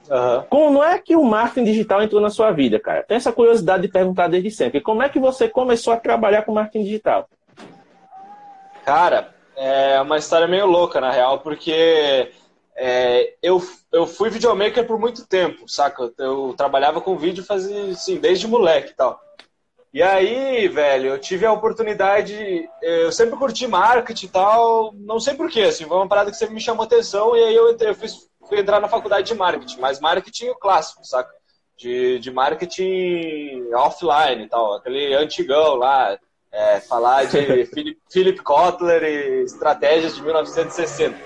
[0.09, 0.43] Uhum.
[0.49, 3.03] Como é que o marketing digital entrou na sua vida, cara?
[3.03, 4.81] Tem essa curiosidade de perguntar desde sempre.
[4.81, 7.27] Como é que você começou a trabalhar com marketing digital?
[8.85, 12.31] Cara, é uma história meio louca, na real, porque
[12.79, 13.59] é, eu,
[13.91, 16.13] eu fui videomaker por muito tempo, saca?
[16.19, 19.19] Eu, trabalhava com vídeo fazia, assim, desde moleque e tal.
[19.91, 22.69] E aí, velho, eu tive a oportunidade.
[22.79, 26.53] Eu sempre curti marketing e tal, não sei porquê, assim, foi uma parada que sempre
[26.53, 29.79] me chamou atenção e aí eu entrei, eu fiz, fui entrar na faculdade de marketing,
[29.79, 31.31] mas marketing clássico, saca?
[31.75, 36.17] De, de marketing offline e tal, aquele antigão lá,
[36.51, 41.17] é, falar de Philip, Philip Kotler e estratégias de 1960.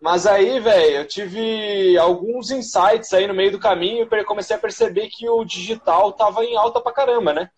[0.00, 4.58] Mas aí, velho, eu tive alguns insights aí no meio do caminho e comecei a
[4.58, 7.50] perceber que o digital tava em alta pra caramba, né?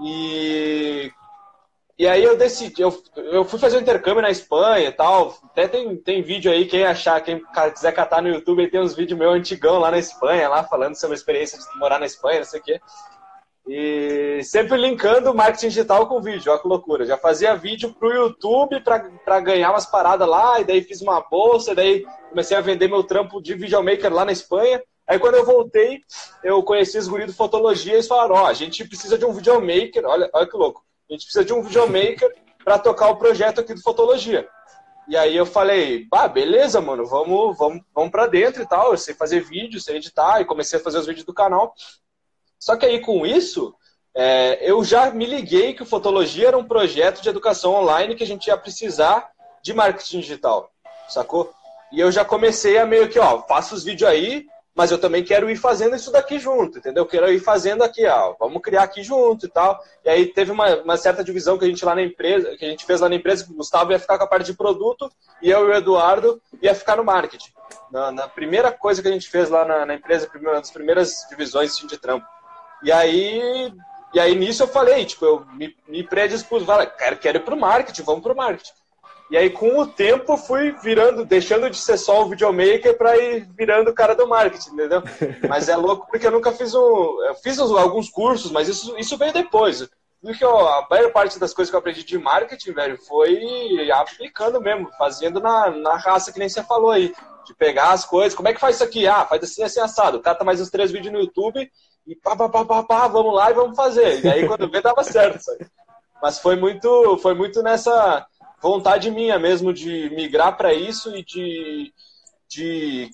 [0.00, 1.12] E,
[1.96, 5.38] e aí eu decidi, eu, eu fui fazer um intercâmbio na Espanha e tal.
[5.44, 7.40] Até tem, tem vídeo aí, quem achar, quem
[7.72, 11.14] quiser catar no YouTube, tem uns vídeos meu antigão lá na Espanha, lá falando sobre
[11.14, 12.80] a experiência de morar na Espanha, não sei o quê.
[13.68, 17.04] E sempre linkando marketing digital com vídeo, olha que loucura.
[17.04, 21.72] Já fazia vídeo pro YouTube para ganhar umas paradas lá, e daí fiz uma bolsa,
[21.72, 24.82] e daí comecei a vender meu trampo de videomaker lá na Espanha.
[25.06, 26.00] Aí quando eu voltei,
[26.42, 29.24] eu conheci os guris do Fotologia e eles falaram, ó, oh, a gente precisa de
[29.24, 33.16] um videomaker, olha, olha que louco, a gente precisa de um videomaker para tocar o
[33.16, 34.48] projeto aqui do Fotologia.
[35.08, 38.90] E aí eu falei, bah, beleza, mano, vamos, vamos, vamos para dentro e tal.
[38.90, 41.72] Eu sei fazer vídeo, sei editar, e comecei a fazer os vídeos do canal.
[42.58, 43.74] Só que aí com isso,
[44.14, 48.24] é, eu já me liguei que o Fotologia era um projeto de educação online que
[48.24, 49.30] a gente ia precisar
[49.62, 50.70] de marketing digital,
[51.08, 51.52] sacou?
[51.92, 55.24] E eu já comecei a meio que, ó, faço os vídeos aí, mas eu também
[55.24, 57.02] quero ir fazendo isso daqui junto, entendeu?
[57.02, 59.82] Eu quero ir fazendo aqui, ó, vamos criar aqui junto e tal.
[60.04, 62.68] E aí teve uma, uma certa divisão que a gente lá na empresa, que a
[62.68, 65.10] gente fez lá na empresa, que o Gustavo ia ficar com a parte de produto
[65.42, 67.52] e eu e o Eduardo ia ficar no marketing.
[67.90, 71.26] Na, na primeira coisa que a gente fez lá na, na empresa, uma das primeiras
[71.28, 72.26] divisões assim, de trampo.
[72.82, 73.72] E aí,
[74.14, 76.64] e aí nisso eu falei, tipo, eu me, me predispus,
[76.96, 78.72] quero, quero ir pro marketing, vamos pro marketing.
[79.30, 83.46] E aí, com o tempo, fui virando, deixando de ser só o videomaker para ir
[83.54, 85.02] virando o cara do marketing, entendeu?
[85.46, 87.22] Mas é louco porque eu nunca fiz um.
[87.26, 89.86] Eu fiz alguns cursos, mas isso, isso veio depois.
[90.22, 94.60] Porque ó, a maior parte das coisas que eu aprendi de marketing, velho, foi aplicando
[94.60, 97.12] mesmo, fazendo na, na raça que nem você falou aí.
[97.44, 99.06] De pegar as coisas, como é que faz isso aqui?
[99.06, 100.20] Ah, faz assim, assim, assado.
[100.20, 101.70] Cata mais uns três vídeos no YouTube
[102.08, 104.24] e pá, pá, pá, pá, pá, vamos lá e vamos fazer.
[104.24, 105.66] E aí quando vê dava certo, sabe?
[106.22, 108.26] Mas foi muito, foi muito nessa
[108.62, 111.92] vontade minha mesmo de migrar para isso e de,
[112.48, 113.10] de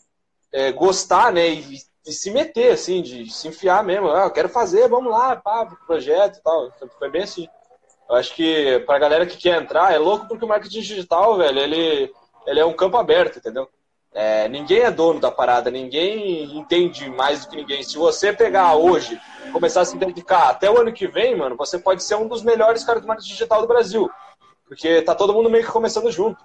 [0.53, 1.49] é, gostar, né?
[1.49, 4.11] E, se meter, assim, de se enfiar mesmo.
[4.11, 6.71] Ah, eu quero fazer, vamos lá, pá, projeto e tal.
[6.99, 7.49] Foi bem assim.
[8.09, 11.59] Eu acho que pra galera que quer entrar, é louco porque o marketing digital, velho,
[11.59, 12.13] ele,
[12.47, 13.69] ele é um campo aberto, entendeu?
[14.14, 17.83] É, ninguém é dono da parada, ninguém entende mais do que ninguém.
[17.83, 19.20] Se você pegar hoje,
[19.53, 22.40] começar a se dedicar até o ano que vem, mano, você pode ser um dos
[22.40, 24.09] melhores caras do marketing digital do Brasil.
[24.68, 26.40] Porque tá todo mundo meio que começando junto.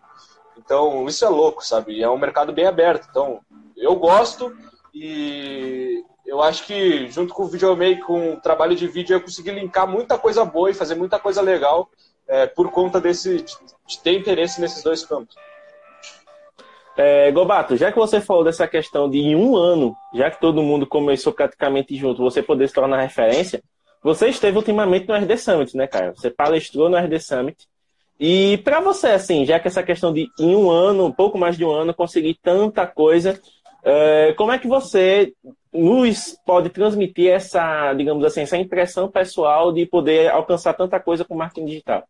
[0.58, 2.02] Então, isso é louco, sabe?
[2.02, 3.08] É um mercado bem aberto.
[3.10, 3.40] Então,
[3.78, 4.52] eu gosto
[4.92, 9.52] e eu acho que junto com o videomaker, com o trabalho de vídeo, eu consegui
[9.52, 11.88] linkar muita coisa boa e fazer muita coisa legal
[12.28, 13.56] é, por conta desse de,
[13.88, 15.36] de ter interesse nesses dois campos.
[17.02, 20.62] É, Gobato, já que você falou dessa questão de em um ano, já que todo
[20.62, 23.64] mundo começou praticamente junto, você poder se tornar referência,
[24.04, 26.14] você esteve ultimamente no RD Summit, né, cara?
[26.14, 27.70] Você palestrou no RD Summit.
[28.20, 31.56] E para você, assim, já que essa questão de em um ano, um pouco mais
[31.56, 33.40] de um ano, conseguir tanta coisa,
[33.82, 35.32] é, como é que você
[35.72, 41.34] nos pode transmitir essa, digamos assim, essa impressão pessoal de poder alcançar tanta coisa com
[41.34, 42.04] marketing digital?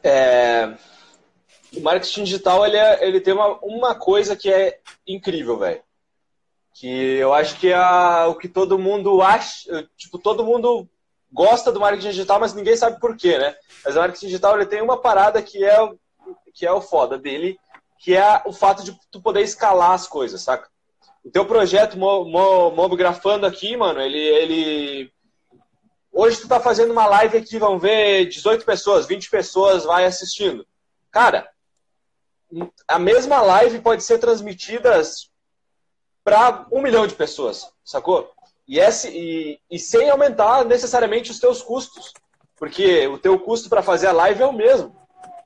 [0.00, 0.74] É...
[1.76, 5.82] O marketing digital ele, é, ele tem uma, uma coisa que é incrível, velho.
[6.74, 10.88] Que eu acho que é o que todo mundo acha, tipo, todo mundo
[11.32, 13.54] gosta do marketing digital, mas ninguém sabe por quê, né?
[13.84, 15.76] Mas o marketing digital ele tem uma parada que é,
[16.54, 17.58] que é o foda dele,
[17.98, 20.68] que é o fato de tu poder escalar as coisas, saca?
[21.24, 25.12] O teu projeto Mobgrafando aqui, mano, ele, ele.
[26.10, 30.66] Hoje tu tá fazendo uma live aqui, vão ver 18 pessoas, 20 pessoas vai assistindo.
[31.10, 31.48] Cara,
[32.86, 35.00] a mesma live pode ser transmitida
[36.24, 38.30] para um milhão de pessoas, sacou?
[38.66, 42.12] E, esse, e, e sem aumentar necessariamente os teus custos.
[42.56, 44.94] Porque o teu custo para fazer a live é o mesmo.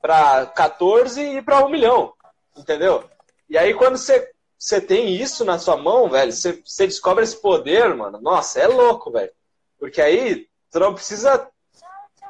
[0.02, 2.12] Para 14 e para um milhão.
[2.56, 3.08] Entendeu?
[3.48, 7.94] E aí quando você tem isso na sua mão, velho, você, você descobre esse poder,
[7.94, 9.32] mano, nossa, é louco, velho.
[9.78, 11.48] Porque aí tu não precisa,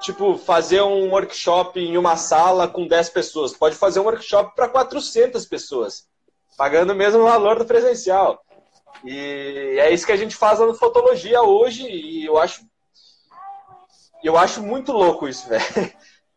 [0.04, 3.56] tipo, fazer um workshop em uma sala com 10 pessoas.
[3.56, 6.06] Pode fazer um workshop para 400 pessoas,
[6.56, 8.44] pagando o mesmo valor do presencial.
[9.02, 12.62] E é isso que a gente faz na fotologia hoje e eu acho
[14.22, 15.92] eu acho muito louco isso, velho.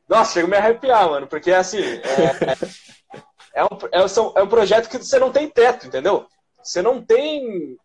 [0.08, 4.90] Nossa, chega a me arrepiar, mano, porque assim, é, é um, é, é um projeto
[4.90, 6.26] que você não tem teto, entendeu?
[6.64, 7.78] Você não tem.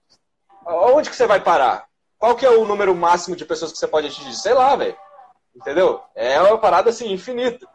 [0.66, 1.86] Onde que você vai parar?
[2.18, 4.34] Qual que é o número máximo de pessoas que você pode atingir?
[4.34, 4.96] Sei lá, velho.
[5.54, 6.00] Entendeu?
[6.14, 7.66] É uma parada assim, infinita.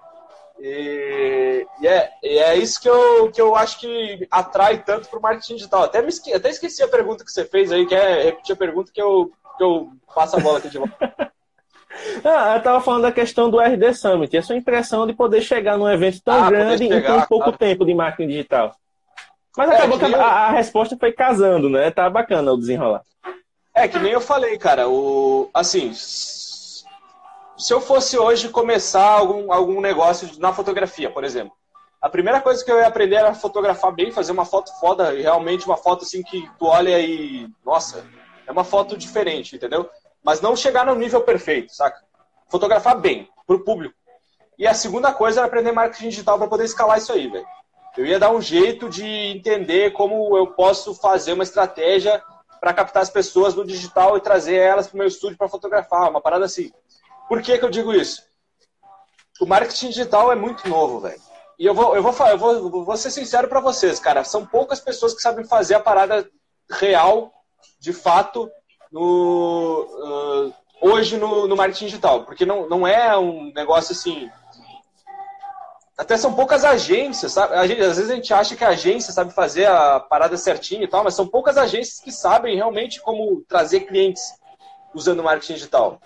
[0.59, 5.19] E, e, é, e é isso que eu, que eu acho que atrai tanto para
[5.19, 5.83] o marketing digital.
[5.83, 8.91] Até, me esque, até esqueci a pergunta que você fez aí, quer repetir a pergunta
[8.91, 10.97] que eu, que eu passo a bola aqui de volta.
[12.23, 14.31] Ah, eu estava falando da questão do RD Summit.
[14.31, 17.45] E a sua impressão de poder chegar num evento tão ah, grande em tão pouco
[17.45, 17.57] claro.
[17.57, 18.75] tempo de marketing digital.
[19.57, 21.89] Mas acabou é, que, a, a, resposta foi casando, né?
[21.89, 23.01] Tá bacana o desenrolar.
[23.73, 24.87] É, que nem eu falei, cara.
[24.87, 25.91] O, assim,
[27.57, 31.53] se eu fosse hoje começar algum, algum negócio na fotografia, por exemplo,
[32.01, 35.65] a primeira coisa que eu ia aprender era fotografar bem, fazer uma foto foda, realmente
[35.65, 37.49] uma foto assim que tu olha e.
[37.65, 38.05] Nossa,
[38.45, 39.89] é uma foto diferente, entendeu?
[40.27, 42.03] mas não chegar no nível perfeito, saca?
[42.49, 43.95] Fotografar bem, pro público.
[44.59, 47.45] E a segunda coisa era aprender marketing digital para poder escalar isso aí, velho.
[47.97, 52.21] Eu ia dar um jeito de entender como eu posso fazer uma estratégia
[52.59, 56.09] para captar as pessoas no digital e trazer elas para o meu estúdio para fotografar,
[56.09, 56.73] uma parada assim.
[57.27, 58.23] Por que, que eu digo isso?
[59.39, 61.21] O marketing digital é muito novo, velho.
[61.59, 64.23] E eu vou, eu vou, eu vou, vou ser sincero para vocês, cara.
[64.23, 66.29] São poucas pessoas que sabem fazer a parada
[66.69, 67.33] real,
[67.79, 68.49] de fato,
[68.91, 74.29] no, uh, hoje no, no marketing digital, porque não, não é um negócio assim.
[75.97, 77.55] Até são poucas agências, sabe?
[77.55, 81.03] às vezes a gente acha que a agência sabe fazer a parada certinha e tal,
[81.03, 84.21] mas são poucas agências que sabem realmente como trazer clientes
[84.93, 85.99] usando marketing digital.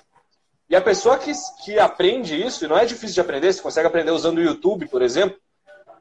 [0.72, 1.34] E a pessoa que,
[1.66, 4.88] que aprende isso, e não é difícil de aprender, você consegue aprender usando o YouTube,
[4.88, 5.38] por exemplo,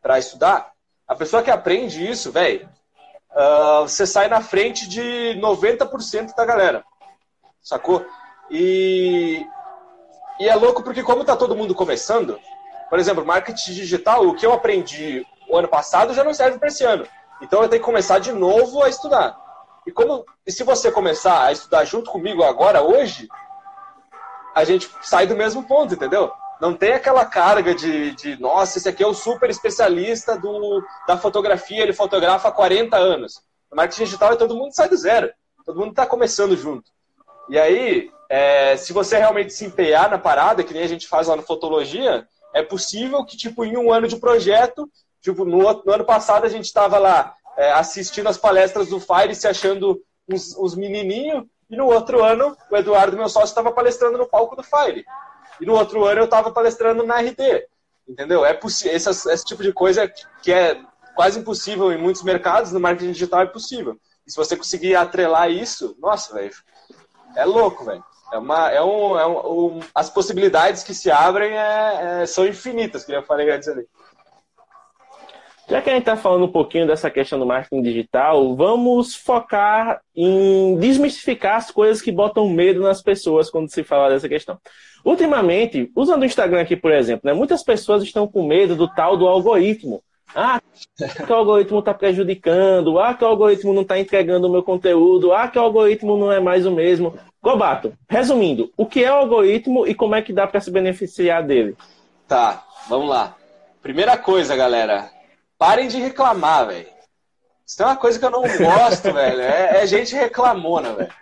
[0.00, 0.70] para estudar.
[1.09, 2.68] A pessoa que aprende isso, velho,
[3.33, 6.85] uh, você sai na frente de 90% da galera.
[7.61, 8.06] Sacou?
[8.48, 9.44] E,
[10.38, 12.38] e é louco porque como tá todo mundo começando,
[12.88, 16.68] por exemplo, marketing digital, o que eu aprendi o ano passado já não serve para
[16.68, 17.04] esse ano.
[17.42, 19.37] Então eu tenho que começar de novo a estudar.
[19.85, 23.28] E como e se você começar a estudar junto comigo agora, hoje,
[24.54, 26.32] a gente sai do mesmo ponto, entendeu?
[26.60, 31.16] não tem aquela carga de, de, nossa, esse aqui é o super especialista do, da
[31.16, 33.42] fotografia, ele fotografa há 40 anos.
[33.70, 35.32] No marketing digital, todo mundo sai do zero.
[35.64, 36.90] Todo mundo está começando junto.
[37.48, 41.28] E aí, é, se você realmente se empenhar na parada, que nem a gente faz
[41.28, 44.88] lá no Fotologia, é possível que, tipo, em um ano de projeto,
[45.22, 49.34] tipo, no, no ano passado a gente estava lá é, assistindo as palestras do Fire,
[49.34, 54.18] se achando uns, uns menininhos, e no outro ano, o Eduardo, meu sócio, estava palestrando
[54.18, 55.04] no palco do Fire.
[55.61, 57.66] E no outro ano eu estava palestrando na RD.
[58.09, 58.44] Entendeu?
[58.44, 58.96] É possível.
[58.96, 60.09] Esse, esse tipo de coisa
[60.42, 60.80] que é
[61.14, 63.96] quase impossível em muitos mercados, no marketing digital é possível.
[64.26, 66.50] E se você conseguir atrelar isso, nossa, velho,
[67.37, 68.04] é louco, velho.
[68.33, 73.04] É uma, é um, é um, as possibilidades que se abrem é, é, são infinitas,
[73.04, 73.87] que eu falei antes ali.
[75.70, 80.00] Já que a gente está falando um pouquinho dessa questão do marketing digital, vamos focar
[80.16, 84.59] em desmistificar as coisas que botam medo nas pessoas quando se fala dessa questão.
[85.04, 89.16] Ultimamente, usando o Instagram aqui, por exemplo, né, muitas pessoas estão com medo do tal
[89.16, 90.02] do algoritmo.
[90.35, 90.61] Ah,
[91.24, 92.98] que o algoritmo está prejudicando.
[92.98, 95.33] Ah, que o algoritmo não está entregando o meu conteúdo.
[95.33, 97.14] Ah, que o algoritmo não é mais o mesmo.
[97.40, 101.44] Gobato, resumindo, o que é o algoritmo e como é que dá para se beneficiar
[101.44, 101.76] dele?
[102.26, 103.37] Tá, vamos lá.
[103.83, 105.11] Primeira coisa, galera,
[105.61, 106.88] Parem de reclamar, velho.
[107.66, 111.12] Se tem uma coisa que eu não gosto, velho, é, é gente reclamona, velho.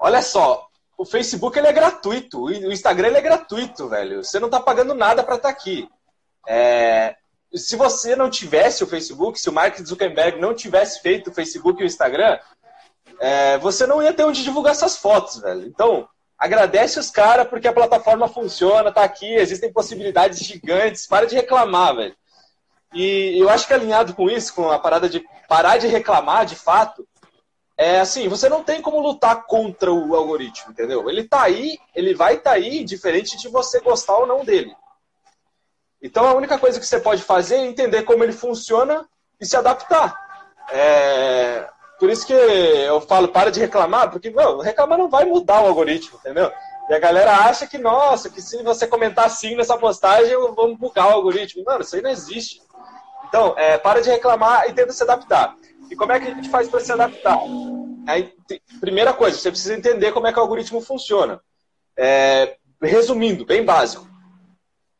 [0.00, 4.24] Olha só, o Facebook ele é gratuito, o Instagram ele é gratuito, velho.
[4.24, 5.86] Você não tá pagando nada para estar tá aqui.
[6.48, 7.14] É...
[7.54, 11.78] Se você não tivesse o Facebook, se o Mark Zuckerberg não tivesse feito o Facebook
[11.78, 12.38] e o Instagram,
[13.20, 13.58] é...
[13.58, 15.66] você não ia ter onde divulgar essas fotos, velho.
[15.66, 21.06] Então, agradece os caras porque a plataforma funciona, tá aqui, existem possibilidades gigantes.
[21.06, 22.16] Para de reclamar, velho.
[22.92, 26.56] E eu acho que alinhado com isso, com a parada de parar de reclamar de
[26.56, 27.06] fato,
[27.76, 31.08] é assim, você não tem como lutar contra o algoritmo, entendeu?
[31.08, 34.74] Ele tá aí, ele vai estar tá aí, diferente de você gostar ou não dele.
[36.02, 39.08] Então a única coisa que você pode fazer é entender como ele funciona
[39.40, 40.18] e se adaptar.
[40.70, 41.68] É...
[41.98, 45.68] Por isso que eu falo, para de reclamar, porque não, reclamar não vai mudar o
[45.68, 46.50] algoritmo, entendeu?
[46.90, 51.08] E a galera acha que, nossa, que se você comentar assim nessa postagem, vamos bugar
[51.08, 51.62] o algoritmo.
[51.64, 52.60] Mano, isso aí não existe.
[53.32, 55.56] Então, é, para de reclamar e tenta se adaptar.
[55.90, 57.38] E como é que a gente faz para se adaptar?
[58.06, 58.30] Aí,
[58.78, 61.40] primeira coisa, você precisa entender como é que o algoritmo funciona.
[61.96, 64.06] É, resumindo, bem básico.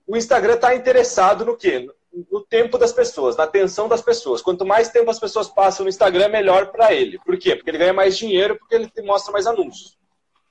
[0.06, 1.86] O Instagram está interessado no quê?
[2.30, 4.40] No tempo das pessoas, na atenção das pessoas.
[4.40, 7.18] Quanto mais tempo as pessoas passam no Instagram, melhor para ele.
[7.18, 7.54] Por quê?
[7.54, 9.98] Porque ele ganha mais dinheiro, porque ele mostra mais anúncios.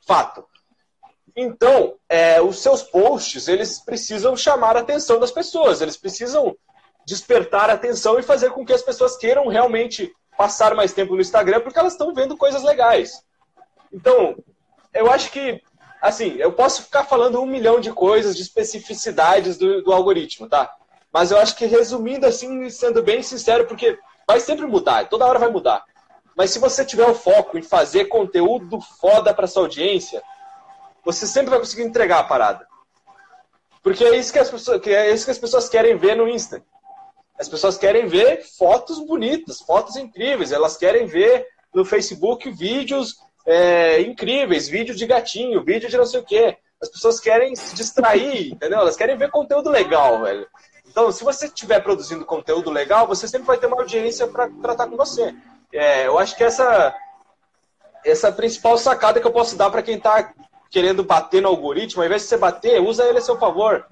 [0.06, 0.46] Fato.
[1.36, 5.82] Então, é, os seus posts, eles precisam chamar a atenção das pessoas.
[5.82, 6.56] Eles precisam
[7.06, 11.62] despertar atenção e fazer com que as pessoas queiram realmente passar mais tempo no Instagram
[11.62, 13.24] porque elas estão vendo coisas legais.
[13.92, 14.36] Então,
[14.94, 15.62] eu acho que,
[16.02, 20.72] assim, eu posso ficar falando um milhão de coisas, de especificidades do, do algoritmo, tá?
[21.12, 25.40] Mas eu acho que resumindo assim, sendo bem sincero, porque vai sempre mudar, toda hora
[25.40, 25.84] vai mudar.
[26.36, 30.24] Mas se você tiver o foco em fazer conteúdo foda para sua audiência,
[31.04, 32.66] você sempre vai conseguir entregar a parada.
[33.84, 36.28] Porque é isso que as pessoas, que é isso que as pessoas querem ver no
[36.28, 36.64] Insta.
[37.41, 40.51] As pessoas querem ver fotos bonitas, fotos incríveis.
[40.51, 43.15] Elas querem ver no Facebook vídeos
[43.47, 46.56] é, incríveis, vídeo de gatinho, vídeo de não sei o quê.
[46.80, 48.77] As pessoas querem se distrair, entendeu?
[48.77, 50.47] Elas querem ver conteúdo legal, velho.
[50.88, 54.86] Então, se você estiver produzindo conteúdo legal, você sempre vai ter uma audiência para tratar
[54.86, 55.34] com você.
[55.73, 56.95] É, eu acho que essa
[58.06, 60.32] essa é a principal sacada que eu posso dar para quem está
[60.69, 63.84] querendo bater no algoritmo, ao invés de você bater, usa ele a seu favor.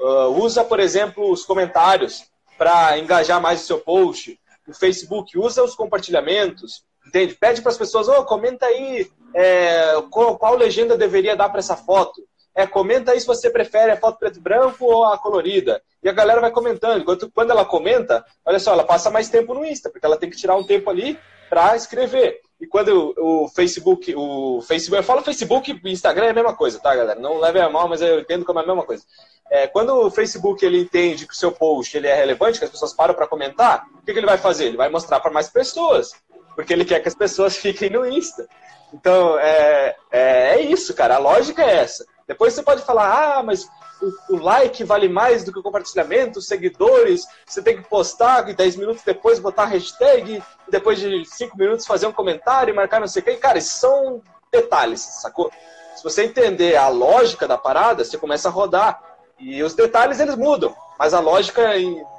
[0.00, 2.24] Uh, usa, por exemplo, os comentários
[2.56, 4.38] para engajar mais o seu post.
[4.66, 7.34] O Facebook usa os compartilhamentos, entende?
[7.34, 11.76] Pede para as pessoas, oh, comenta aí é, qual, qual, legenda deveria dar para essa
[11.76, 12.22] foto.
[12.54, 15.82] É, comenta aí se você prefere a foto preto e branco ou a colorida.
[16.02, 17.00] E a galera vai comentando.
[17.00, 20.30] Enquanto quando ela comenta, olha só, ela passa mais tempo no Insta, porque ela tem
[20.30, 21.18] que tirar um tempo ali
[21.50, 22.40] para escrever.
[22.60, 26.80] E quando o, Facebook, o Facebook, eu falo Facebook e Instagram é a mesma coisa,
[26.80, 27.20] tá, galera?
[27.20, 29.04] Não leve a mal, mas eu entendo como é a mesma coisa.
[29.50, 32.70] É, quando o Facebook ele entende que o seu post ele é relevante, que as
[32.70, 34.66] pessoas param para comentar, o que, que, ele vai fazer?
[34.66, 36.12] Ele vai mostrar para mais pessoas,
[36.54, 38.48] porque ele quer que as pessoas fiquem no Insta.
[38.92, 41.16] Então, é, é, é isso, cara.
[41.16, 42.06] A lógica é essa.
[42.26, 43.68] Depois você pode falar, ah, mas
[44.00, 48.48] o, o, like vale mais do que o compartilhamento, os seguidores, você tem que postar
[48.48, 53.06] e 10 minutos depois botar hashtag, depois de 5 minutos fazer um comentário marcar não
[53.06, 53.36] sei o que.
[53.36, 55.50] Cara, esses são detalhes, sacou?
[55.96, 59.02] Se você entender a lógica da parada, você começa a rodar.
[59.38, 61.72] E os detalhes eles mudam, mas a lógica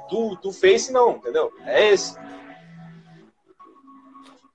[0.08, 1.52] do, do Face não, entendeu?
[1.64, 2.16] É esse.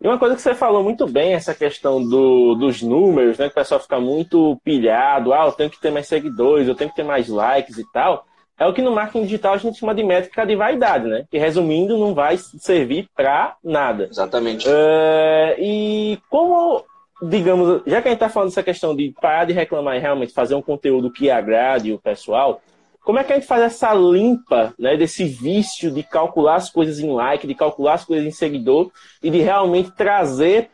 [0.04, 3.46] E uma coisa que você falou muito bem, essa questão do, dos números, né?
[3.46, 6.90] Que o pessoal fica muito pilhado, ah, eu tenho que ter mais seguidores, eu tenho
[6.90, 8.26] que ter mais likes e tal.
[8.60, 11.26] É o que no marketing digital a gente chama de métrica de vaidade, né?
[11.32, 14.10] Que resumindo, não vai servir para nada.
[14.12, 14.68] Exatamente.
[14.68, 16.84] Uh, e como,
[17.22, 20.34] digamos, já que a gente está falando dessa questão de parar de reclamar e realmente
[20.34, 22.62] fazer um conteúdo que agrade o pessoal,
[23.04, 27.00] como é que a gente faz essa limpa né, desse vício de calcular as coisas
[27.00, 28.90] em like, de calcular as coisas em seguidor
[29.22, 30.70] e de realmente trazer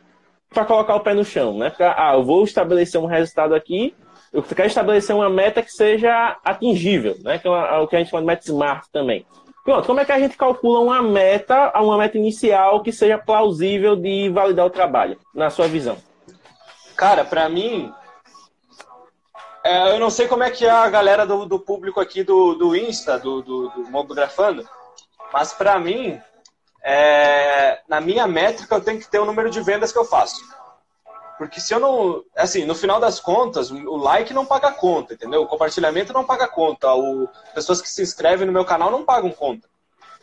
[0.48, 1.70] para colocar o pé no chão, né?
[1.70, 3.94] Pra, ah, eu vou estabelecer um resultado aqui,
[4.32, 7.38] eu quero estabelecer uma meta que seja atingível, né?
[7.38, 9.26] Que é, é o que a gente chama de meta smart também.
[9.64, 13.94] Pronto, como é que a gente calcula uma meta, uma meta inicial que seja plausível
[13.94, 15.96] de validar o trabalho, na sua visão?
[16.96, 17.92] Cara, para mim,
[19.64, 22.54] é, eu não sei como é que é a galera do, do público aqui do,
[22.54, 24.66] do Insta, do, do, do Mobografando,
[25.32, 26.20] mas para mim,
[26.82, 30.40] é, na minha métrica, eu tenho que ter o número de vendas que eu faço.
[31.36, 32.22] Porque se eu não.
[32.36, 35.40] Assim, no final das contas, o like não paga conta, entendeu?
[35.42, 36.92] O compartilhamento não paga conta.
[36.92, 39.66] O, pessoas que se inscrevem no meu canal não pagam conta.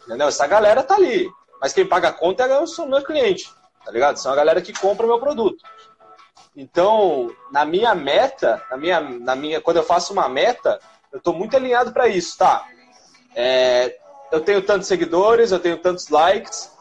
[0.06, 0.28] Entendeu?
[0.28, 1.28] Essa galera tá ali.
[1.60, 3.52] Mas quem paga conta é o meu cliente,
[3.84, 4.18] tá ligado?
[4.18, 5.64] São a galera que compra o meu produto.
[6.58, 10.80] Então, na minha meta, na minha, na minha, quando eu faço uma meta,
[11.12, 12.66] eu estou muito alinhado para isso, tá?
[13.36, 13.96] É,
[14.32, 16.72] eu tenho tantos seguidores, eu tenho tantos likes,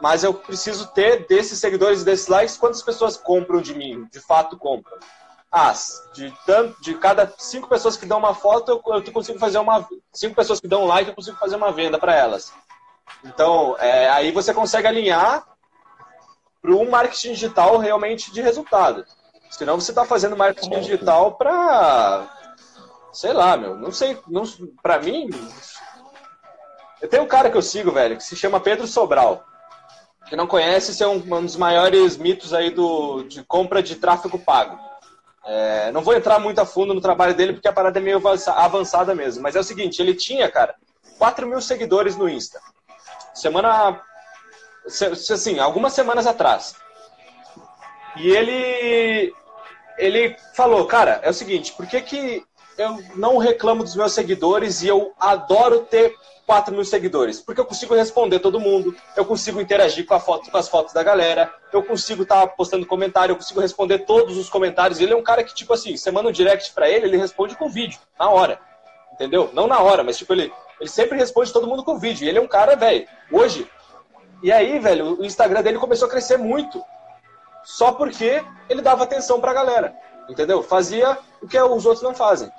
[0.00, 4.18] mas eu preciso ter desses seguidores e desses likes quantas pessoas compram de mim, de
[4.18, 4.96] fato compram.
[5.52, 5.74] Ah,
[6.14, 9.86] de, tanto, de cada cinco pessoas que dão uma foto, eu, eu consigo fazer uma.
[10.10, 12.50] Cinco pessoas que dão um like, eu consigo fazer uma venda para elas.
[13.22, 15.51] Então, é, aí você consegue alinhar
[16.62, 19.04] para um marketing digital realmente de resultado.
[19.50, 22.26] Senão você está fazendo marketing digital para.
[23.12, 23.76] Sei lá, meu.
[23.76, 24.18] Não sei.
[24.28, 24.44] Não,
[24.80, 25.28] para mim.
[27.02, 29.44] Eu tenho um cara que eu sigo, velho, que se chama Pedro Sobral.
[30.28, 33.96] Que não conhece, esse é um, um dos maiores mitos aí do, de compra de
[33.96, 34.78] tráfego pago.
[35.44, 38.22] É, não vou entrar muito a fundo no trabalho dele, porque a parada é meio
[38.46, 39.42] avançada mesmo.
[39.42, 40.76] Mas é o seguinte, ele tinha, cara,
[41.18, 42.60] 4 mil seguidores no Insta.
[43.34, 44.00] Semana...
[44.86, 46.74] Assim, algumas semanas atrás.
[48.16, 49.34] E ele...
[49.98, 52.42] Ele falou, cara, é o seguinte, por que que
[52.78, 56.16] eu não reclamo dos meus seguidores e eu adoro ter
[56.46, 57.40] 4 mil seguidores?
[57.40, 61.02] Porque eu consigo responder todo mundo, eu consigo interagir com, foto, com as fotos da
[61.02, 64.98] galera, eu consigo estar tá postando comentário, eu consigo responder todos os comentários.
[64.98, 67.54] Ele é um cara que, tipo assim, você manda um direct pra ele, ele responde
[67.54, 68.58] com vídeo, na hora.
[69.12, 69.50] Entendeu?
[69.52, 72.24] Não na hora, mas tipo, ele, ele sempre responde todo mundo com vídeo.
[72.24, 73.68] E ele é um cara, velho, hoje.
[74.42, 76.82] E aí, velho, o Instagram dele começou a crescer muito.
[77.64, 79.94] Só porque ele dava atenção pra galera.
[80.28, 80.62] Entendeu?
[80.62, 82.50] Fazia o que os outros não fazem.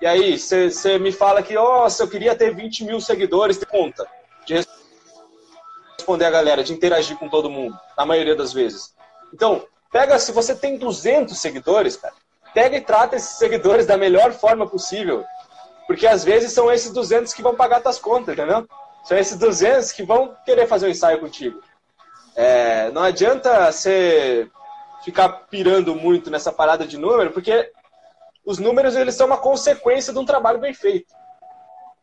[0.00, 4.06] E aí, você me fala que, ó, eu queria ter 20 mil seguidores, de conta
[4.44, 4.66] de
[5.96, 8.94] responder a galera, de interagir com todo mundo, na maioria das vezes.
[9.32, 12.14] Então, pega, se você tem 200 seguidores, cara,
[12.52, 15.24] pega e trata esses seguidores da melhor forma possível.
[15.86, 18.66] Porque às vezes são esses 200 que vão pagar tuas contas, entendeu?
[19.04, 21.60] São esses 200 que vão querer fazer um ensaio contigo.
[22.34, 24.50] É, não adianta você
[25.04, 27.70] ficar pirando muito nessa parada de número, porque
[28.44, 31.14] os números eles são uma consequência de um trabalho bem feito.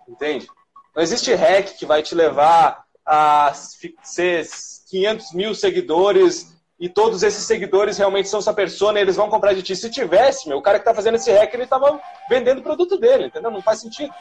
[0.08, 0.48] Entende?
[0.96, 3.52] Não existe hack que vai te levar a
[4.04, 4.46] ser
[4.90, 9.54] 500 mil seguidores e todos esses seguidores realmente são sua persona e eles vão comprar
[9.54, 9.76] de ti.
[9.76, 12.00] Se tivesse, meu, o cara que tá fazendo esse hack, ele tava
[12.30, 13.52] vendendo o produto dele, entendeu?
[13.52, 14.14] Não faz sentido.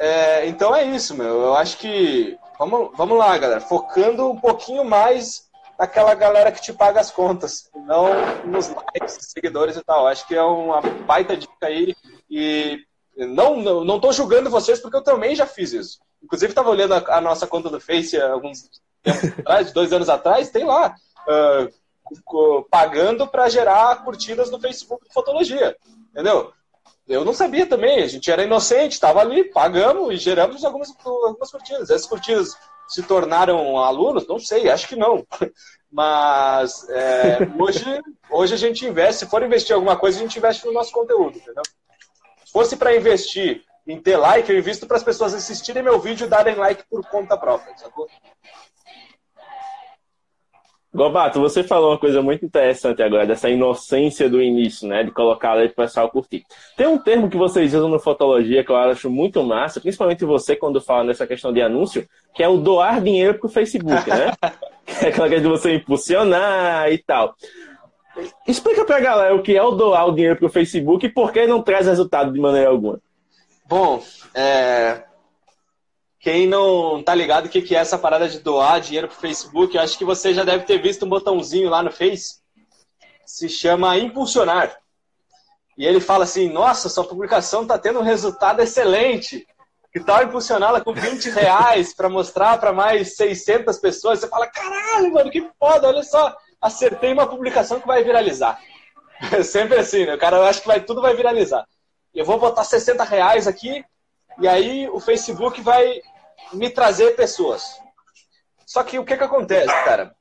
[0.00, 1.42] É, então é isso, meu.
[1.42, 2.38] Eu acho que.
[2.58, 3.60] Vamos, vamos lá, galera.
[3.60, 8.08] Focando um pouquinho mais naquela galera que te paga as contas, não
[8.46, 10.06] nos likes, seguidores e tal.
[10.06, 11.94] Acho que é uma baita dica aí.
[12.30, 12.82] E
[13.14, 15.98] não, não, não tô julgando vocês porque eu também já fiz isso.
[16.22, 18.70] Inclusive, estava olhando a, a, nossa conta do Face alguns
[19.38, 20.94] atrás, dois anos atrás, tem lá.
[21.28, 25.76] Uh, pagando para gerar curtidas no Facebook de fotologia.
[26.10, 26.52] Entendeu?
[27.10, 31.50] Eu não sabia também, a gente era inocente, estava ali, pagamos e geramos algumas, algumas
[31.50, 31.90] curtidas.
[31.90, 32.56] Essas curtidas
[32.86, 34.28] se tornaram alunos?
[34.28, 35.26] Não sei, acho que não.
[35.90, 37.84] Mas é, hoje,
[38.30, 40.92] hoje a gente investe, se for investir em alguma coisa, a gente investe no nosso
[40.92, 41.64] conteúdo, entendeu?
[42.44, 46.28] Se fosse para investir em ter like, eu invisto para as pessoas assistirem meu vídeo
[46.28, 48.06] e darem like por conta própria, sacou?
[50.92, 55.04] Gobato, você falou uma coisa muito interessante agora, dessa inocência do início, né?
[55.04, 56.44] De colocar ali para o pessoal curtir.
[56.76, 60.56] Tem um termo que vocês usam no Fotologia que eu acho muito massa, principalmente você
[60.56, 64.32] quando fala nessa questão de anúncio, que é o doar dinheiro para o Facebook, né?
[64.84, 67.36] que é aquela questão de você impulsionar e tal.
[68.48, 71.08] Explica para a galera o que é o doar o dinheiro para o Facebook e
[71.08, 73.00] por que não traz resultado de maneira alguma.
[73.68, 74.02] Bom,
[74.34, 75.04] é,
[76.20, 79.74] quem não tá ligado o que, que é essa parada de doar dinheiro pro Facebook,
[79.74, 82.40] eu acho que você já deve ter visto um botãozinho lá no Face.
[83.24, 84.76] Se chama Impulsionar.
[85.78, 89.46] E ele fala assim: Nossa, sua publicação tá tendo um resultado excelente.
[89.92, 94.20] Que tal impulsioná-la com 20 reais para mostrar para mais 600 pessoas?
[94.20, 98.60] Você fala: Caralho, mano, que foda, olha só, acertei uma publicação que vai viralizar.
[99.32, 100.16] É sempre assim, né?
[100.16, 101.66] O cara acha que vai, tudo vai viralizar.
[102.14, 103.82] Eu vou botar 60 reais aqui,
[104.38, 106.00] e aí o Facebook vai
[106.52, 107.80] me trazer pessoas.
[108.66, 110.14] Só que o que, que acontece, cara?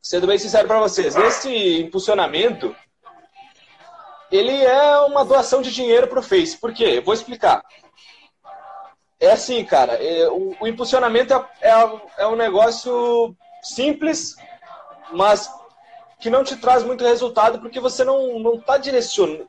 [0.00, 2.74] Sendo bem sincero para vocês, esse impulsionamento,
[4.30, 6.56] ele é uma doação de dinheiro para o Face.
[6.56, 6.84] Por quê?
[6.84, 7.62] Eu vou explicar.
[9.20, 14.34] É assim, cara, é, o, o, impulsionamento é, é, é um negócio simples,
[15.12, 15.48] mas
[16.18, 19.48] que não te traz muito resultado porque você não, não tá direcionando.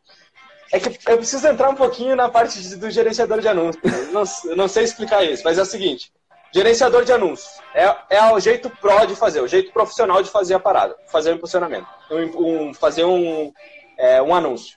[0.74, 3.84] É que eu preciso entrar um pouquinho na parte do gerenciador de anúncios.
[4.11, 4.24] Não,
[4.55, 6.11] não sei explicar isso, mas é o seguinte:
[6.51, 10.55] gerenciador de anúncios é, é o jeito pro de fazer, o jeito profissional de fazer
[10.55, 13.53] a parada, fazer o impulsionamento, um, um, fazer um,
[13.99, 14.76] é, um anúncio.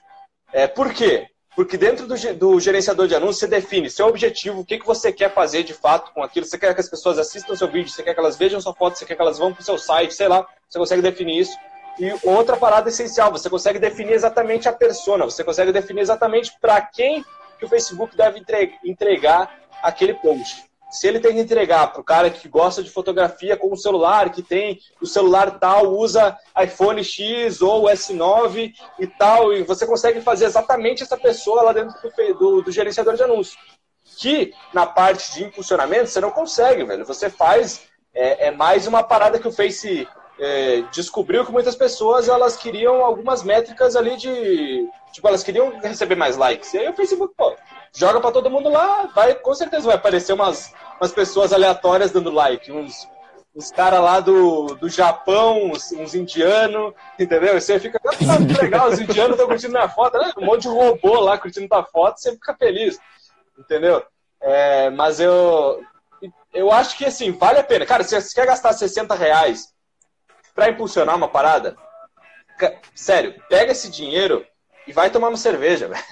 [0.53, 1.25] É, por quê?
[1.55, 5.11] Porque dentro do, do, gerenciador de anúncios você define seu objetivo, o que, que você
[5.11, 6.45] quer fazer de fato com aquilo.
[6.45, 8.99] Você quer que as pessoas assistam seu vídeo, você quer que elas vejam sua foto,
[8.99, 10.45] você quer que elas vão para o seu site, sei lá.
[10.69, 11.57] Você consegue definir isso.
[11.99, 16.79] E outra parada essencial, você consegue definir exatamente a persona, você consegue definir exatamente para
[16.81, 17.25] quem
[17.57, 18.43] que o Facebook deve
[18.83, 20.65] entregar aquele post.
[20.89, 24.29] se ele tem que entregar para o cara que gosta de fotografia com o celular,
[24.31, 30.21] que tem o celular tal, usa iPhone X ou S9 e tal, e você consegue
[30.21, 33.57] fazer exatamente essa pessoa lá dentro do, do, do gerenciador de anúncios.
[34.17, 37.05] Que na parte de impulsionamento você não consegue, velho.
[37.05, 37.81] Você faz,
[38.13, 40.07] é, é mais uma parada que o Face
[40.39, 44.87] é, descobriu que muitas pessoas elas queriam algumas métricas ali de.
[45.11, 46.73] Tipo, elas queriam receber mais likes.
[46.73, 47.55] E aí o Facebook, pô,
[47.93, 52.29] joga para todo mundo lá, vai, com certeza vai aparecer umas, umas pessoas aleatórias dando
[52.29, 53.07] like, uns,
[53.55, 57.59] uns caras lá do, do Japão, uns, uns indianos, entendeu?
[57.59, 60.31] Você fica, ah, que legal, os indianos estão curtindo minha foto, né?
[60.37, 62.99] um monte de robô lá curtindo tua foto, você fica feliz,
[63.57, 64.03] entendeu?
[64.39, 65.81] É, mas eu,
[66.53, 67.87] eu acho que assim, vale a pena.
[67.87, 69.75] Cara, se você quer gastar 60 reais
[70.57, 71.77] para impulsionar uma parada,
[72.95, 74.43] sério, pega esse dinheiro
[74.87, 76.03] e vai tomar uma cerveja, velho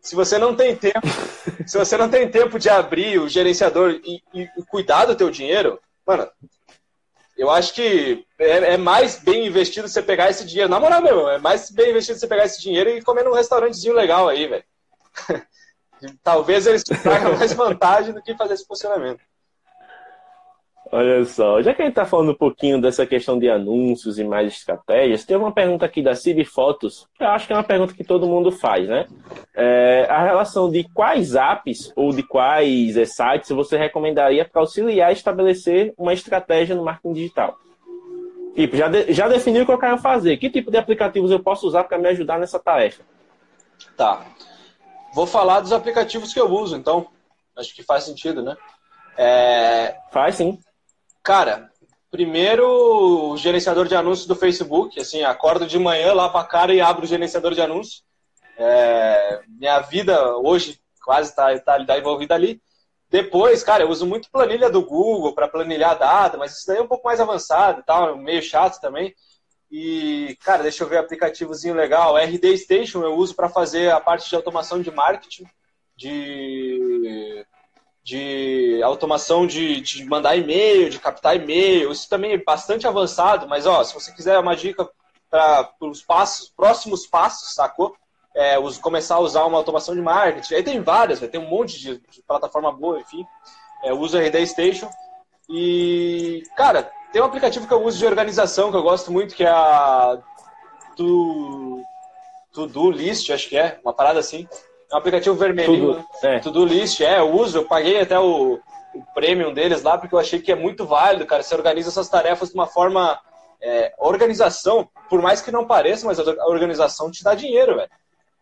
[0.00, 1.06] se você não tem tempo,
[1.66, 5.78] se você não tem tempo de abrir o gerenciador e, e cuidar do teu dinheiro,
[6.06, 6.26] mano,
[7.36, 10.70] eu acho que é, é, mais bem investido você pegar esse dinheiro.
[10.70, 13.94] Na moral, meu, é mais bem investido você pegar esse dinheiro e comer num restaurantezinho
[13.94, 14.64] legal aí, velho.
[16.22, 19.20] Talvez eles tragam mais vantagem do que fazer esse funcionamento.
[20.90, 24.24] Olha só, já que a gente está falando um pouquinho dessa questão de anúncios e
[24.24, 27.62] mais estratégias, tem uma pergunta aqui da Cib Fotos, que eu acho que é uma
[27.62, 29.06] pergunta que todo mundo faz, né?
[29.54, 35.10] É, a relação de quais apps ou de quais é, sites você recomendaria para auxiliar
[35.10, 37.58] a estabelecer uma estratégia no marketing digital?
[38.54, 40.38] Tipo, já, de, já definiu o que eu quero fazer.
[40.38, 43.02] Que tipo de aplicativos eu posso usar para me ajudar nessa tarefa?
[43.94, 44.24] Tá.
[45.14, 47.06] Vou falar dos aplicativos que eu uso, então.
[47.54, 48.56] Acho que faz sentido, né?
[49.16, 49.96] É...
[50.10, 50.58] Faz sim.
[51.28, 51.70] Cara,
[52.10, 52.66] primeiro
[53.32, 57.04] o gerenciador de anúncios do Facebook, assim, acordo de manhã, lavo a cara e abro
[57.04, 58.02] o gerenciador de anúncios.
[58.56, 62.62] É, minha vida hoje quase está tá, tá envolvida ali.
[63.10, 66.82] Depois, cara, eu uso muito planilha do Google para planilhar data, mas isso daí é
[66.82, 69.14] um pouco mais avançado e tal, meio chato também.
[69.70, 72.16] E, cara, deixa eu ver aplicativozinho legal.
[72.16, 75.44] RD Station eu uso para fazer a parte de automação de marketing,
[75.94, 77.44] de
[78.08, 81.92] de automação de, de mandar e-mail, de captar e-mail.
[81.92, 84.88] Isso também é bastante avançado, mas ó, se você quiser uma dica
[85.30, 87.94] para os passos, próximos passos, sacou?
[88.34, 90.54] É, os, começar a usar uma automação de marketing.
[90.54, 93.26] Aí tem várias, tem um monte de, de plataforma boa, enfim.
[93.84, 94.88] É, uso a RD Station.
[95.50, 99.44] E, cara, tem um aplicativo que eu uso de organização que eu gosto muito, que
[99.44, 100.18] é a
[100.96, 101.82] To,
[102.54, 104.48] to Do List, acho que é, uma parada assim.
[104.90, 105.94] É um aplicativo vermelhinho.
[105.94, 106.36] Tudo, né?
[106.36, 106.38] é.
[106.40, 108.58] Tudo List, é, eu uso, eu paguei até o,
[108.94, 111.42] o premium deles lá, porque eu achei que é muito válido, cara.
[111.42, 113.20] Você organiza suas tarefas de uma forma.
[113.60, 117.90] É, organização, por mais que não pareça, mas a organização te dá dinheiro, velho.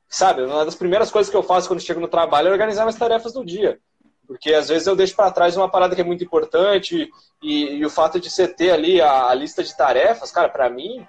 [0.08, 2.98] Sabe, uma das primeiras coisas que eu faço quando chego no trabalho é organizar minhas
[2.98, 3.78] tarefas do dia.
[4.26, 7.10] Porque às vezes eu deixo para trás uma parada que é muito importante
[7.42, 10.68] e, e o fato de você ter ali a, a lista de tarefas, cara, para
[10.68, 11.06] mim,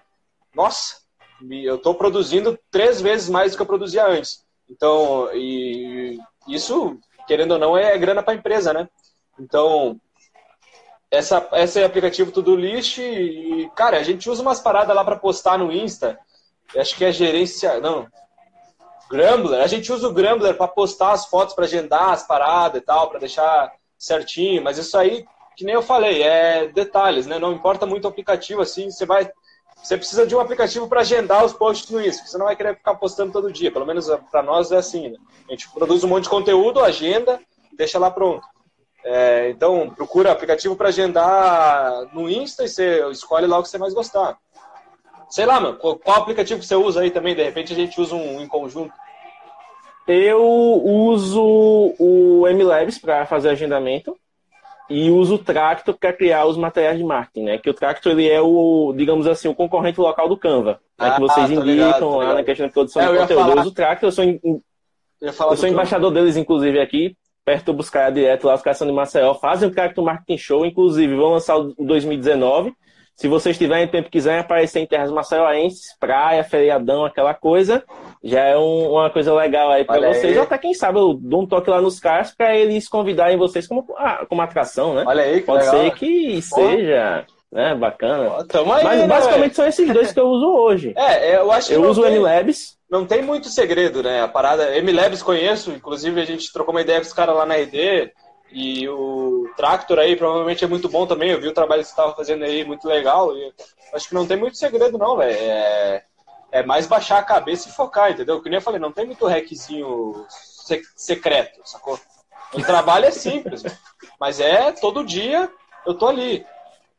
[0.55, 0.95] nossa,
[1.49, 4.46] eu estou produzindo três vezes mais do que eu produzia antes.
[4.69, 6.97] Então, e isso,
[7.27, 8.89] querendo ou não, é grana para a empresa, né?
[9.39, 9.99] Então,
[11.09, 15.57] essa, esse aplicativo Tudo List e, cara, a gente usa umas paradas lá para postar
[15.57, 16.19] no Insta.
[16.75, 17.79] Acho que é gerência.
[17.79, 18.07] Não.
[19.09, 19.61] Grumbler.
[19.61, 23.09] A gente usa o Grumbler para postar as fotos, para agendar as paradas e tal,
[23.09, 24.61] para deixar certinho.
[24.61, 27.39] Mas isso aí, que nem eu falei, é detalhes, né?
[27.39, 29.31] Não importa muito o aplicativo, assim, você vai
[29.81, 32.25] você precisa de um aplicativo para agendar os posts no Insta.
[32.25, 33.71] Você não vai querer ficar postando todo dia.
[33.71, 35.09] Pelo menos para nós é assim.
[35.09, 35.17] Né?
[35.47, 37.39] A gente produz um monte de conteúdo, agenda,
[37.73, 38.45] deixa lá pronto.
[39.03, 43.77] É, então, procura aplicativo para agendar no Insta e você escolhe lá o que você
[43.77, 44.37] mais gostar.
[45.29, 47.35] Sei lá, mano, qual, qual aplicativo você usa aí também?
[47.35, 48.93] De repente a gente usa um em conjunto.
[50.07, 51.41] Eu uso
[51.99, 54.17] o MLabs para fazer agendamento
[54.89, 57.57] e usa o Tractor para criar os materiais de marketing, né?
[57.57, 61.11] Que o Tractor ele é o, digamos assim, o concorrente local do Canva, né?
[61.11, 63.41] que vocês indicam ligado, lá na questão de produção é, de conteúdo.
[63.41, 63.55] Falar...
[63.55, 64.61] Eu uso o Tractor, eu sou, eu,
[65.21, 68.93] eu sou embaixador deles, inclusive, aqui, perto do Buscar Direto, lá, os caras são de
[68.93, 72.73] Maceió, fazem o Tractor Marketing Show, inclusive, vão lançar o 2019.
[73.17, 77.83] Se vocês tiverem tempo e quiserem aparecer em terras maceioenses, praia, feriadão, aquela coisa,
[78.23, 80.37] já é um, uma coisa legal aí para vocês.
[80.37, 80.43] Aí.
[80.43, 83.87] Até quem sabe eu dou um toque lá nos caras para eles convidarem vocês como,
[83.97, 85.03] ah, como atração, né?
[85.07, 85.81] Olha aí, que Pode legal.
[85.81, 87.25] ser que seja.
[87.51, 88.29] Né, bacana.
[88.43, 90.93] Pô, aí, Mas né, basicamente são esses dois que eu uso hoje.
[90.95, 91.73] É, eu acho que.
[91.73, 92.77] Eu uso tem, o MLabs.
[92.87, 94.21] Não tem muito segredo, né?
[94.21, 94.79] A parada.
[94.79, 98.11] MLabs conheço, inclusive a gente trocou uma ideia com os caras lá na RD.
[98.51, 101.31] E o Tractor aí provavelmente é muito bom também.
[101.31, 103.35] Eu vi o trabalho que você estava fazendo aí, muito legal.
[103.35, 103.53] E
[103.93, 105.37] acho que não tem muito segredo, não, velho.
[105.37, 106.03] É,
[106.51, 108.41] é mais baixar a cabeça e focar, entendeu?
[108.41, 110.25] Que nem eu falei, não tem muito hackzinho
[110.95, 111.99] secreto, sacou?
[112.53, 113.63] O trabalho é simples,
[114.19, 115.51] mas é todo dia
[115.85, 116.45] eu tô ali,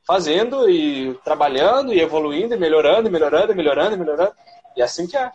[0.08, 4.32] fazendo e trabalhando e evoluindo e melhorando, e melhorando, e melhorando, e melhorando.
[4.74, 5.30] E assim que é.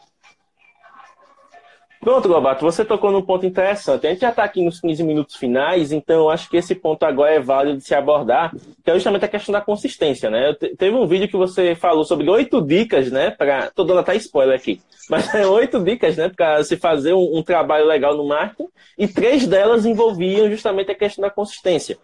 [2.04, 4.06] Pronto, Gobato, você tocou num ponto interessante.
[4.06, 7.32] A gente já está aqui nos 15 minutos finais, então acho que esse ponto agora
[7.32, 10.54] é válido de se abordar, que é justamente a questão da consistência, né?
[10.78, 13.32] Teve um vídeo que você falou sobre oito dicas, né?
[13.32, 13.72] Pra...
[13.72, 14.82] Tô dando até spoiler aqui.
[15.10, 16.28] Mas é oito dicas, né?
[16.28, 20.96] Para se fazer um, um, trabalho legal no marketing, e três delas envolviam justamente a
[20.96, 21.98] questão da consistência.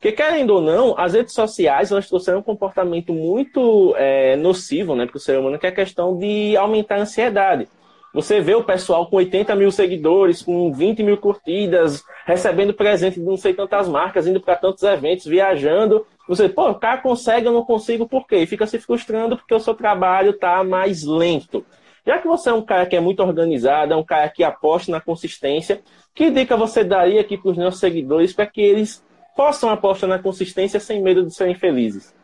[0.00, 5.06] Porque, querendo ou não, as redes sociais elas trouxeram um comportamento muito é, nocivo né,
[5.06, 7.68] para o ser humano, que é a questão de aumentar a ansiedade.
[8.14, 13.26] Você vê o pessoal com 80 mil seguidores, com 20 mil curtidas, recebendo presente de
[13.26, 16.06] não sei tantas marcas, indo para tantos eventos, viajando.
[16.28, 18.36] Você, pô, o cara consegue, eu não consigo, por quê?
[18.36, 21.66] E fica se frustrando porque o seu trabalho está mais lento.
[22.06, 24.92] Já que você é um cara que é muito organizado, é um cara que aposta
[24.92, 25.82] na consistência,
[26.14, 29.04] que dica você daria aqui para os nossos seguidores para que eles
[29.34, 32.14] possam apostar na consistência sem medo de serem felizes?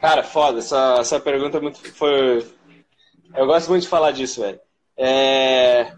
[0.00, 2.44] Cara, foda, essa, essa pergunta é muito, foi,
[3.34, 4.60] eu gosto muito de falar disso, velho.
[4.96, 5.92] É...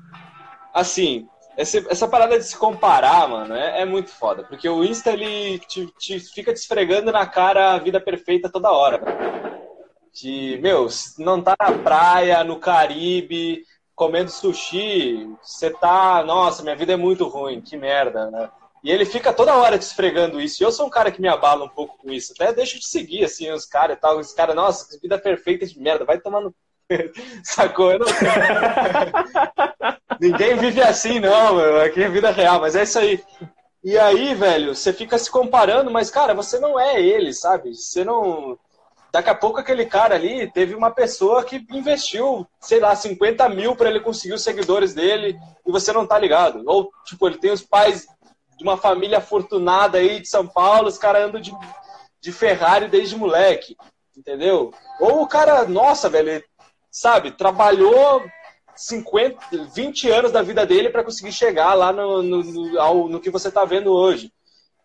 [0.72, 4.42] Assim, essa parada de se comparar, mano, é, é, muito foda.
[4.44, 8.72] Porque o Insta, ele te, te, fica te esfregando na cara a vida perfeita toda
[8.72, 9.00] hora.
[10.14, 13.64] De, meu, não tá na praia, no Caribe,
[13.94, 18.50] comendo sushi, você tá, nossa, minha vida é muito ruim, que merda, né?
[18.82, 20.60] E ele fica toda hora te esfregando isso.
[20.60, 22.32] E eu sou um cara que me abala um pouco com isso.
[22.32, 24.18] Até deixo de seguir, assim, os caras e tal.
[24.18, 26.52] Os caras, nossa, vida perfeita de merda, vai tomando
[27.44, 27.98] Sacou?
[27.98, 28.06] Não...
[30.20, 31.80] Ninguém vive assim, não, meu.
[31.80, 33.20] Aqui é vida real, mas é isso aí.
[33.84, 37.74] E aí, velho, você fica se comparando, mas, cara, você não é ele, sabe?
[37.74, 38.56] Você não.
[39.12, 43.74] Daqui a pouco aquele cara ali teve uma pessoa que investiu, sei lá, 50 mil
[43.74, 45.36] para ele conseguir os seguidores dele
[45.66, 46.62] e você não tá ligado.
[46.64, 48.06] Ou, tipo, ele tem os pais
[48.56, 51.52] de uma família afortunada aí de São Paulo, os caras andam de,
[52.20, 53.76] de Ferrari desde moleque,
[54.16, 54.72] entendeu?
[55.00, 56.42] Ou o cara, nossa, velho,
[56.92, 58.22] sabe, trabalhou
[58.76, 59.38] 50,
[59.74, 63.30] 20 anos da vida dele para conseguir chegar lá no, no, no, ao, no que
[63.30, 64.30] você está vendo hoje.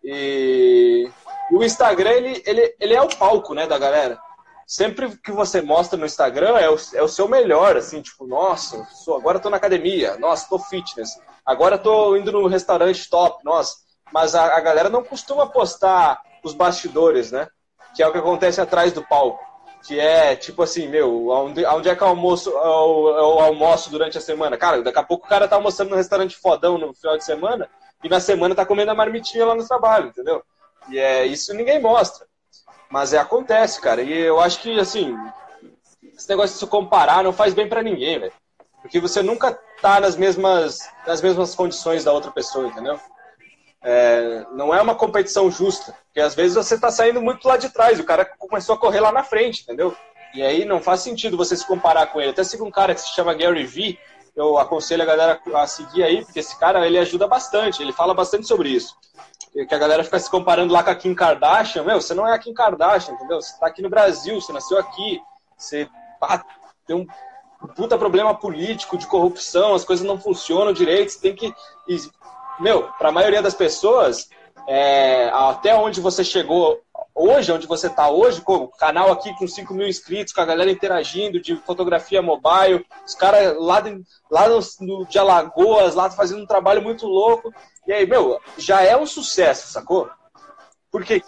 [0.02, 1.10] E,
[1.52, 4.18] o Instagram, ele, ele, ele é o palco, né, da galera.
[4.66, 8.84] Sempre que você mostra no Instagram é o, é o seu melhor, assim, tipo, nossa,
[9.04, 13.76] sou, agora estou na academia, nossa, estou fitness, agora estou indo no restaurante top, nossa.
[14.12, 17.48] Mas a, a galera não costuma postar os bastidores, né?
[17.94, 19.47] Que é o que acontece atrás do palco
[19.88, 22.56] que é tipo assim, meu, onde, onde é que eu almoço, eu,
[23.16, 24.58] eu, almoço durante a semana?
[24.58, 27.70] Cara, daqui a pouco o cara tá almoçando no restaurante fodão no final de semana
[28.04, 30.42] e na semana tá comendo a marmitinha lá no trabalho, entendeu?
[30.90, 32.26] E é isso ninguém mostra.
[32.90, 34.02] Mas é, acontece, cara.
[34.02, 35.16] E eu acho que, assim,
[36.14, 38.32] esse negócio de se comparar não faz bem para ninguém, velho.
[38.82, 43.00] Porque você nunca tá nas mesmas, nas mesmas condições da outra pessoa, entendeu?
[43.90, 47.70] É, não é uma competição justa, porque às vezes você está saindo muito lá de
[47.70, 49.96] trás, o cara começou a correr lá na frente, entendeu?
[50.34, 52.32] E aí não faz sentido você se comparar com ele.
[52.32, 53.98] Até sigo um cara que se chama Gary Vee,
[54.36, 58.12] eu aconselho a galera a seguir aí, porque esse cara ele ajuda bastante, ele fala
[58.12, 58.94] bastante sobre isso.
[59.54, 62.34] Que a galera fica se comparando lá com a Kim Kardashian, meu, você não é
[62.34, 63.40] a Kim Kardashian, entendeu?
[63.40, 65.18] Você está aqui no Brasil, você nasceu aqui,
[65.56, 65.88] você
[66.86, 67.06] tem um
[67.74, 71.54] puta problema político, de corrupção, as coisas não funcionam direito, você tem que
[72.60, 74.28] meu, para a maioria das pessoas,
[74.66, 76.80] é, até onde você chegou
[77.14, 80.70] hoje, onde você está hoje, o canal aqui com 5 mil inscritos, com a galera
[80.70, 84.48] interagindo de fotografia mobile, os caras lá, de, lá
[84.80, 87.52] no, de Alagoas, lá fazendo um trabalho muito louco.
[87.86, 90.08] E aí, meu, já é um sucesso, sacou?
[90.90, 91.22] Porque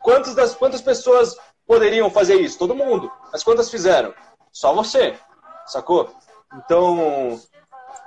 [0.00, 2.58] quantas, das, quantas pessoas poderiam fazer isso?
[2.58, 3.10] Todo mundo.
[3.32, 4.14] Mas quantas fizeram?
[4.52, 5.16] Só você,
[5.66, 6.14] sacou?
[6.54, 7.40] Então,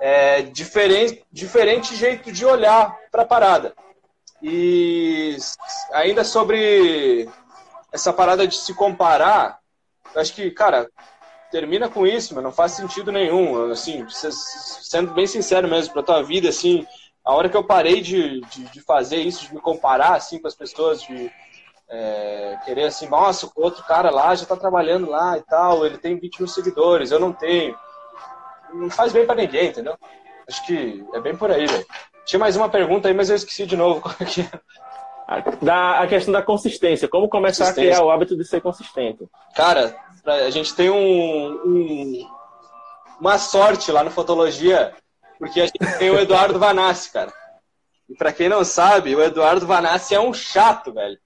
[0.05, 3.73] é, diferente, diferente jeito de olhar para a parada.
[4.39, 5.35] E
[5.91, 7.27] ainda sobre
[7.91, 9.57] essa parada de se comparar,
[10.15, 10.87] acho que, cara,
[11.49, 13.71] termina com isso, mas não faz sentido nenhum.
[13.71, 16.85] Assim, sendo bem sincero mesmo, para tua vida, assim,
[17.23, 20.47] a hora que eu parei de, de, de, fazer isso, de me comparar assim com
[20.47, 21.31] as pessoas, de
[21.89, 25.97] é, querer assim, nossa, o outro cara lá já está trabalhando lá e tal, ele
[25.97, 27.75] tem 20 mil seguidores, eu não tenho
[28.75, 29.97] não faz bem para ninguém, entendeu?
[30.47, 31.85] Acho que é bem por aí, velho.
[32.25, 34.47] Tinha mais uma pergunta aí, mas eu esqueci de novo qual que.
[35.61, 37.07] Da, a questão da consistência.
[37.07, 39.27] Como começar a criar o hábito de ser consistente?
[39.55, 39.95] Cara,
[40.25, 42.29] a gente tem um, um,
[43.19, 44.93] uma sorte lá no Fotologia,
[45.39, 47.33] porque a gente tem o Eduardo Vanassi, cara.
[48.07, 51.17] E pra quem não sabe, o Eduardo Vanassi é um chato, velho.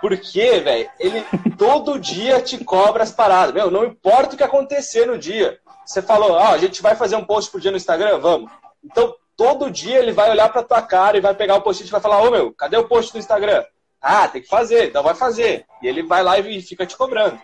[0.00, 1.24] Porque, velho, ele
[1.56, 3.54] todo dia te cobra as paradas.
[3.54, 5.58] Meu, não importa o que acontecer no dia.
[5.84, 8.18] Você falou, ó, a gente vai fazer um post por dia no Instagram?
[8.18, 8.50] Vamos.
[8.82, 11.92] Então, todo dia ele vai olhar pra tua cara e vai pegar o post-it e
[11.92, 13.64] vai falar, ô meu, cadê o post do Instagram?
[14.00, 15.66] Ah, tem que fazer, então vai fazer.
[15.82, 17.40] E ele vai lá e fica te cobrando.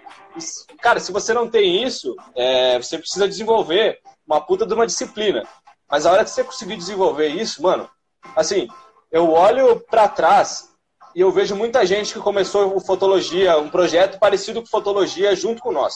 [0.80, 5.42] Cara, se você não tem isso, é, você precisa desenvolver uma puta de uma disciplina.
[5.90, 7.88] Mas a hora que você conseguir desenvolver isso, mano,
[8.36, 8.68] assim,
[9.10, 10.68] eu olho para trás
[11.14, 15.62] e eu vejo muita gente que começou o Fotologia, um projeto parecido com Fotologia junto
[15.62, 15.94] com nós.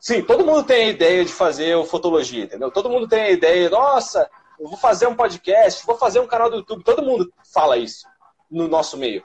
[0.00, 2.70] Sim, todo mundo tem a ideia de fazer o Fotologia, entendeu?
[2.70, 6.50] Todo mundo tem a ideia, nossa, eu vou fazer um podcast, vou fazer um canal
[6.50, 6.84] do YouTube.
[6.84, 8.06] Todo mundo fala isso
[8.50, 9.24] no nosso meio.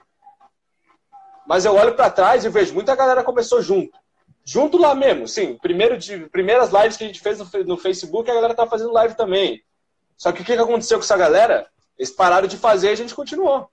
[1.46, 3.98] Mas eu olho para trás e vejo muita galera começou junto.
[4.44, 5.56] Junto lá mesmo, sim.
[5.58, 8.92] Primeiro de, primeiras lives que a gente fez no, no Facebook, a galera tá fazendo
[8.92, 9.62] live também.
[10.16, 11.66] Só que o que aconteceu com essa galera?
[11.98, 13.68] Eles pararam de fazer e a gente continuou.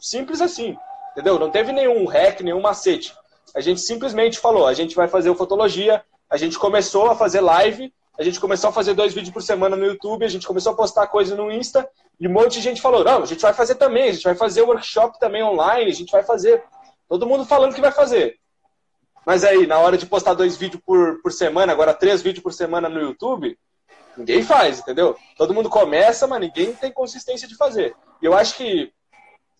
[0.00, 0.76] Simples assim.
[1.12, 1.38] Entendeu?
[1.38, 3.14] Não teve nenhum hack, nenhum macete.
[3.54, 7.40] A gente simplesmente falou, a gente vai fazer o Fotologia, a gente começou a fazer
[7.40, 10.72] live, a gente começou a fazer dois vídeos por semana no YouTube, a gente começou
[10.72, 13.52] a postar coisa no Insta, e um monte de gente falou, não, a gente vai
[13.52, 16.62] fazer também, a gente vai fazer workshop também online, a gente vai fazer.
[17.08, 18.38] Todo mundo falando que vai fazer.
[19.24, 22.52] Mas aí, na hora de postar dois vídeos por, por semana, agora três vídeos por
[22.52, 23.58] semana no YouTube,
[24.16, 25.16] ninguém faz, entendeu?
[25.36, 27.94] Todo mundo começa, mas ninguém tem consistência de fazer.
[28.22, 28.92] E eu acho que,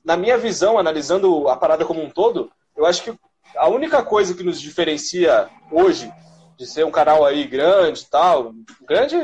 [0.04, 3.14] na minha visão, analisando a parada como um todo, eu acho que
[3.56, 6.10] a única coisa que nos diferencia hoje
[6.56, 8.52] de ser um canal aí grande e tal,
[8.82, 9.16] grande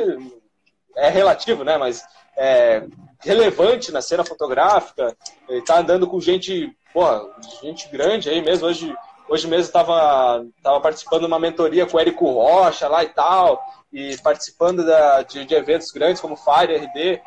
[0.96, 1.76] é relativo, né?
[1.78, 2.02] Mas
[2.36, 2.84] é
[3.20, 5.16] relevante na cena fotográfica,
[5.48, 7.22] ele tá andando com gente, porra,
[7.62, 8.94] gente grande aí mesmo, hoje
[9.32, 13.64] Hoje mesmo estava tava participando de uma mentoria com o Érico Rocha lá e tal,
[13.90, 17.22] e participando da, de, de eventos grandes como Fire, RD.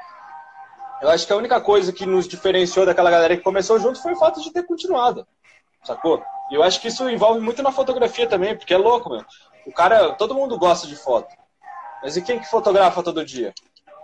[1.01, 4.13] Eu acho que a única coisa que nos diferenciou daquela galera que começou junto foi
[4.13, 5.25] o fato de ter continuado,
[5.83, 6.23] sacou?
[6.51, 9.25] E eu acho que isso envolve muito na fotografia também, porque é louco, meu.
[9.65, 11.33] O cara, todo mundo gosta de foto.
[12.01, 13.53] Mas e quem que fotografa todo dia?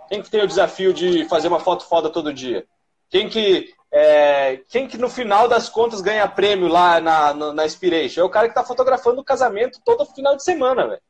[0.08, 2.66] Quem que tem o desafio de fazer uma foto foda todo dia?
[3.08, 7.66] Quem que é, quem que no final das contas ganha prêmio lá na, na, na
[7.66, 8.22] Inspiration?
[8.22, 11.02] É o cara que está fotografando o casamento todo final de semana, velho.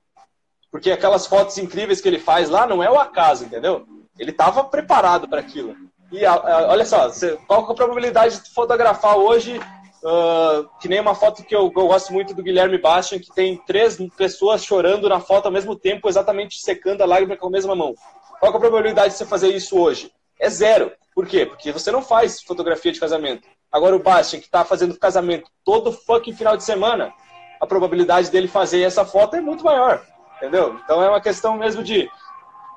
[0.70, 3.86] Porque aquelas fotos incríveis que ele faz lá não é o acaso, entendeu?
[4.18, 5.76] Ele estava preparado para aquilo.
[6.11, 7.09] E a, a, olha só,
[7.46, 9.61] qual é a probabilidade de fotografar hoje,
[10.03, 13.57] uh, que nem uma foto que eu, eu, gosto muito do Guilherme Bastian, que tem
[13.66, 17.74] três pessoas chorando na foto ao mesmo tempo, exatamente secando a lágrima com a mesma
[17.74, 17.94] mão.
[18.40, 20.12] Qual é a probabilidade de você fazer isso hoje?
[20.38, 20.92] É zero.
[21.14, 21.46] Por quê?
[21.46, 23.46] Porque você não faz fotografia de casamento.
[23.70, 27.12] Agora o Bastian, que está fazendo casamento todo fucking final de semana,
[27.61, 30.05] a probabilidade dele fazer essa foto é muito maior.
[30.36, 30.78] Entendeu?
[30.82, 32.11] Então é uma questão mesmo de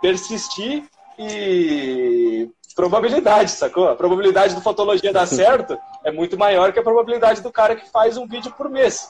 [0.01, 3.87] persistir e probabilidade, sacou?
[3.87, 7.89] A probabilidade do fotologia dar certo é muito maior que a probabilidade do cara que
[7.89, 9.09] faz um vídeo por mês.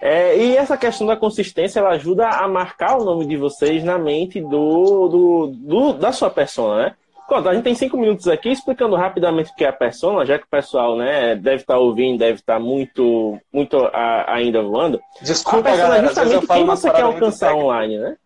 [0.00, 3.96] É, e essa questão da consistência ela ajuda a marcar o nome de vocês na
[3.96, 6.94] mente do, do, do da sua persona, né?
[7.28, 10.38] Pronto, a gente tem cinco minutos aqui explicando rapidamente o que é a persona, já
[10.38, 15.00] que o pessoal né, deve estar ouvindo, deve estar muito, muito a, ainda voando.
[15.22, 18.16] Desculpa, a persona galera, é justamente quem você quer alcançar online, né?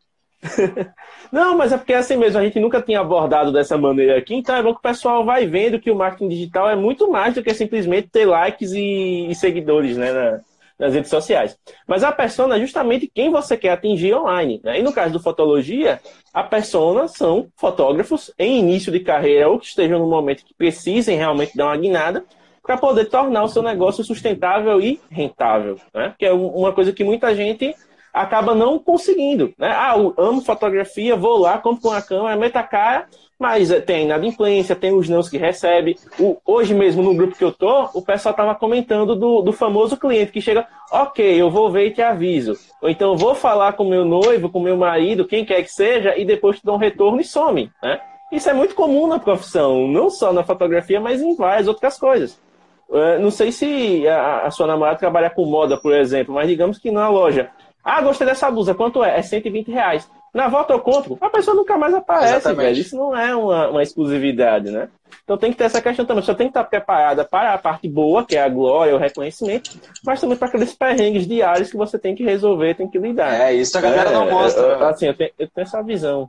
[1.37, 4.35] Não, mas é porque é assim mesmo, a gente nunca tinha abordado dessa maneira aqui,
[4.35, 7.35] então é bom que o pessoal vai vendo que o marketing digital é muito mais
[7.35, 10.13] do que simplesmente ter likes e, e seguidores, né?
[10.15, 10.41] Na,
[10.79, 11.59] nas redes sociais.
[11.87, 14.63] Mas a persona é justamente quem você quer atingir online.
[14.65, 14.81] Né?
[14.81, 16.01] E no caso do Fotologia,
[16.33, 21.19] a persona são fotógrafos em início de carreira ou que estejam no momento que precisem
[21.19, 22.25] realmente dar uma guinada
[22.63, 25.79] para poder tornar o seu negócio sustentável e rentável.
[25.95, 26.15] Né?
[26.19, 27.75] Que é uma coisa que muita gente
[28.23, 29.53] acaba não conseguindo.
[29.59, 29.69] Né?
[29.69, 33.07] Ah, eu amo fotografia, vou lá, compro uma câmera, meto a cara
[33.39, 35.97] mas eh, tem inadimplência, tem os nãos que recebe.
[36.19, 39.97] O, hoje mesmo, no grupo que eu tô, o pessoal estava comentando do, do famoso
[39.97, 42.55] cliente que chega, ok, eu vou ver e te aviso.
[42.81, 46.17] Ou então eu vou falar com meu noivo, com meu marido, quem quer que seja,
[46.17, 47.71] e depois te dou um retorno e some.
[47.83, 48.01] Né?
[48.33, 52.41] Isso é muito comum na profissão, não só na fotografia, mas em várias outras coisas.
[52.89, 56.79] Uh, não sei se a, a, sua namorada trabalha com moda, por exemplo, mas digamos
[56.79, 57.51] que na loja.
[57.87, 59.17] Ah, gostei dessa blusa, quanto é?
[59.17, 60.11] É 120 reais.
[60.35, 62.77] Na volta ao conto, a pessoa nunca mais aparece, velho.
[62.77, 64.89] Isso não é uma, uma, exclusividade, né?
[65.23, 66.21] Então tem que ter essa questão também.
[66.21, 69.71] Você tem que estar preparada para a parte boa, que é a glória, o reconhecimento,
[70.05, 73.41] mas também para aqueles perrengues diários que você tem que resolver, tem que lidar.
[73.41, 74.63] É, isso a galera é, não mostra.
[74.63, 74.87] Eu, né?
[74.87, 76.29] assim, eu tenho, eu tenho essa visão.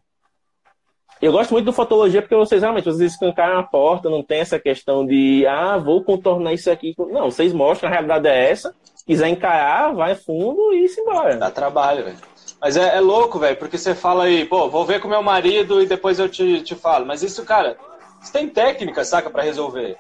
[1.20, 4.60] Eu gosto muito do fotologia porque vocês realmente, vocês escancaram a porta, não tem essa
[4.60, 6.94] questão de, ah, vou contornar isso aqui.
[6.98, 8.76] Não, vocês mostram, a realidade é essa.
[9.08, 11.36] Quiser encarar, vai fundo e se embora.
[11.38, 12.18] Dá trabalho, velho.
[12.60, 15.82] Mas é, é louco, velho, porque você fala aí, pô, vou ver com meu marido
[15.82, 17.06] e depois eu te, te falo.
[17.06, 17.78] Mas isso, cara,
[18.20, 19.98] você tem técnica, saca, para resolver.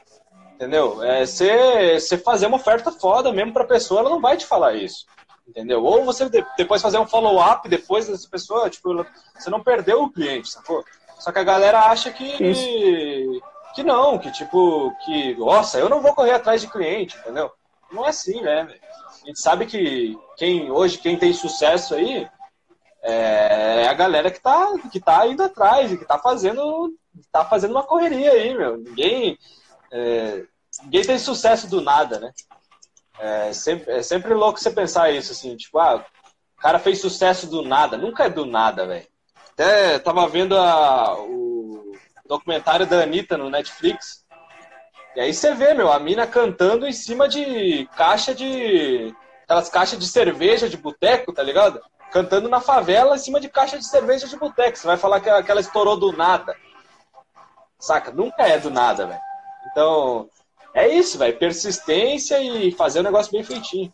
[0.55, 1.03] Entendeu?
[1.03, 5.05] É você fazer uma oferta foda mesmo pra pessoa, ela não vai te falar isso.
[5.47, 5.83] entendeu?
[5.83, 9.05] Ou você depois fazer um follow-up depois dessa pessoa, tipo,
[9.37, 10.83] você não perdeu o cliente, sacou?
[11.19, 12.43] Só que a galera acha que.
[12.43, 13.41] Isso.
[13.73, 17.51] Que não, que tipo, que, nossa, eu não vou correr atrás de cliente, entendeu?
[17.91, 18.67] Não é assim, né?
[19.27, 22.25] A gente sabe que quem hoje, quem tem sucesso aí,
[23.03, 26.93] é a galera que tá, que tá indo atrás, que tá fazendo,
[27.29, 28.77] tá fazendo uma correria aí, meu.
[28.77, 29.37] Ninguém,
[29.91, 30.45] é,
[30.81, 32.31] ninguém tem sucesso do nada, né?
[33.19, 36.05] É sempre, é sempre louco você pensar isso, assim, tipo, ah,
[36.57, 37.97] o cara fez sucesso do nada.
[37.97, 39.07] Nunca é do nada, velho.
[39.51, 41.91] Até tava vendo a, o
[42.25, 44.25] documentário da Anitta no Netflix.
[45.17, 49.11] E aí você vê, meu, a mina cantando em cima de caixa de.
[49.45, 51.81] aquelas caixas de cerveja de boteco, tá ligado?
[52.11, 54.77] Cantando na favela em cima de caixa de cerveja de boteco.
[54.77, 56.55] Você vai falar que ela estourou do nada.
[57.79, 58.11] Saca?
[58.11, 59.19] Nunca é do nada, velho.
[59.71, 60.29] Então,
[60.71, 61.35] é isso, velho.
[61.39, 63.91] Persistência e fazer o negócio bem feitinho.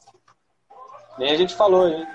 [1.18, 2.06] Nem a gente falou aí.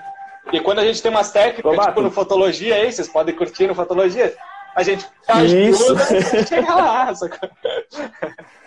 [0.53, 3.65] E quando a gente tem umas técnicas, Ô, tipo no Fotologia aí, vocês podem curtir
[3.65, 4.37] no Fotologia,
[4.75, 7.11] a gente ajuda a chegar lá.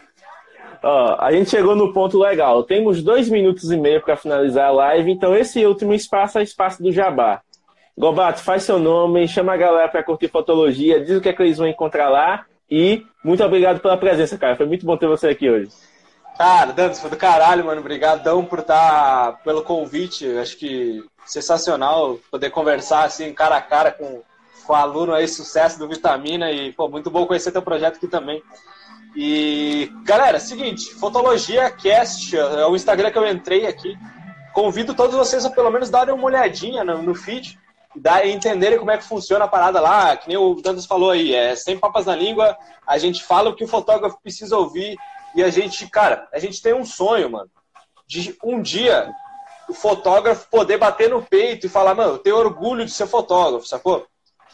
[0.83, 2.64] Ó, a gente chegou no ponto legal.
[2.64, 6.83] Temos dois minutos e meio para finalizar a live, então esse último espaço é espaço
[6.83, 7.41] do Jabá.
[7.97, 11.43] Gobato, faz seu nome, chama a galera para curtir fotologia, diz o que, é que
[11.43, 14.57] eles vão encontrar lá e muito obrigado pela presença, cara.
[14.57, 15.70] Foi muito bom ter você aqui hoje.
[16.39, 17.80] Cara, Dantas, foi do caralho, mano.
[17.80, 20.26] Obrigadão por estar, tá, pelo convite.
[20.39, 24.22] Acho que sensacional poder conversar assim, cara a cara com,
[24.66, 26.51] com o aluno aí, sucesso do Vitamina.
[26.51, 28.43] E, pô, muito bom conhecer teu projeto aqui também.
[29.15, 33.97] E, galera, seguinte, Fotologia Cast é o Instagram que eu entrei aqui.
[34.55, 37.59] Convido todos vocês a pelo menos darem uma olhadinha no, no feed
[37.95, 41.35] e entenderem como é que funciona a parada lá, que nem o Dantas falou aí,
[41.35, 42.57] é sem papas na língua,
[42.87, 44.97] a gente fala o que o fotógrafo precisa ouvir
[45.35, 47.51] e a gente, cara, a gente tem um sonho, mano,
[48.07, 49.13] de um dia
[49.69, 53.67] o fotógrafo poder bater no peito e falar, mano, eu tenho orgulho de ser fotógrafo,
[53.67, 54.07] sacou?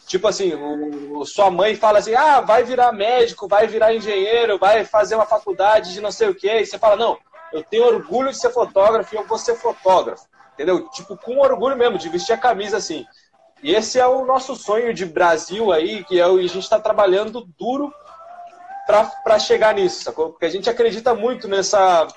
[0.09, 4.83] Tipo assim, o, sua mãe fala assim, ah, vai virar médico, vai virar engenheiro, vai
[4.83, 7.19] fazer uma faculdade de não sei o quê, e você fala, não,
[7.53, 10.89] eu tenho orgulho de ser fotógrafo e eu vou ser fotógrafo, entendeu?
[10.89, 13.05] Tipo, com orgulho mesmo, de vestir a camisa assim.
[13.63, 16.81] E esse é o nosso sonho de Brasil aí, que é o, a gente está
[16.81, 17.93] trabalhando duro
[18.87, 20.31] para chegar nisso, sacou?
[20.31, 22.09] Porque a gente acredita muito nessa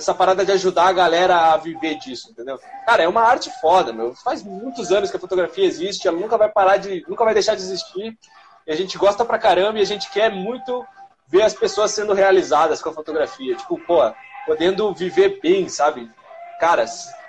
[0.00, 2.58] essa parada de ajudar a galera a viver disso, entendeu?
[2.86, 4.14] Cara, é uma arte foda, meu.
[4.14, 7.04] Faz muitos anos que a fotografia existe, ela nunca vai parar de.
[7.06, 8.18] nunca vai deixar de existir.
[8.66, 10.84] E a gente gosta pra caramba e a gente quer muito
[11.28, 13.54] ver as pessoas sendo realizadas com a fotografia.
[13.56, 14.00] Tipo, pô,
[14.46, 16.10] podendo viver bem, sabe?
[16.58, 16.86] Cara,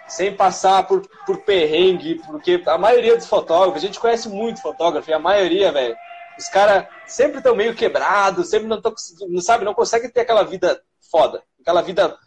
[0.07, 5.09] sem passar por, por perrengue, porque a maioria dos fotógrafos, a gente conhece muito fotógrafo,
[5.09, 5.95] e a maioria, velho,
[6.37, 8.93] os caras sempre estão meio quebrados, sempre não, tão,
[9.29, 12.17] não sabe, não conseguem ter aquela vida foda, aquela vida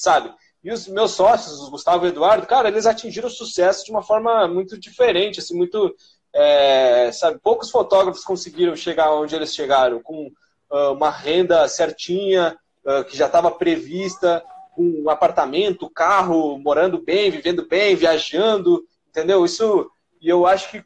[0.00, 0.32] sabe?
[0.62, 3.90] E os meus sócios, o Gustavo e o Eduardo, cara, eles atingiram o sucesso de
[3.90, 5.94] uma forma muito diferente, assim, muito,
[6.34, 7.38] é, sabe?
[7.38, 10.26] Poucos fotógrafos conseguiram chegar onde eles chegaram, com
[10.70, 14.44] uh, uma renda certinha, uh, que já estava prevista,
[14.74, 19.44] com um apartamento, carro, morando bem, vivendo bem, viajando, entendeu?
[19.44, 19.90] Isso,
[20.20, 20.84] e eu acho que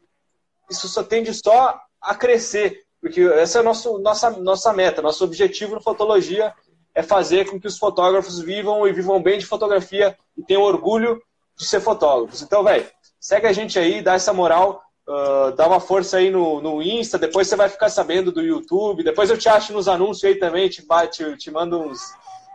[0.69, 5.23] isso só tende só a crescer, porque essa é a nosso, nossa, nossa meta, nosso
[5.23, 6.53] objetivo na fotologia
[6.93, 11.21] é fazer com que os fotógrafos vivam e vivam bem de fotografia e tenham orgulho
[11.57, 12.41] de ser fotógrafos.
[12.41, 12.85] Então, velho,
[13.19, 17.17] segue a gente aí, dá essa moral, uh, dá uma força aí no, no Insta,
[17.17, 20.69] depois você vai ficar sabendo do YouTube, depois eu te acho nos anúncios aí também,
[20.69, 21.99] te, te, te mando uns,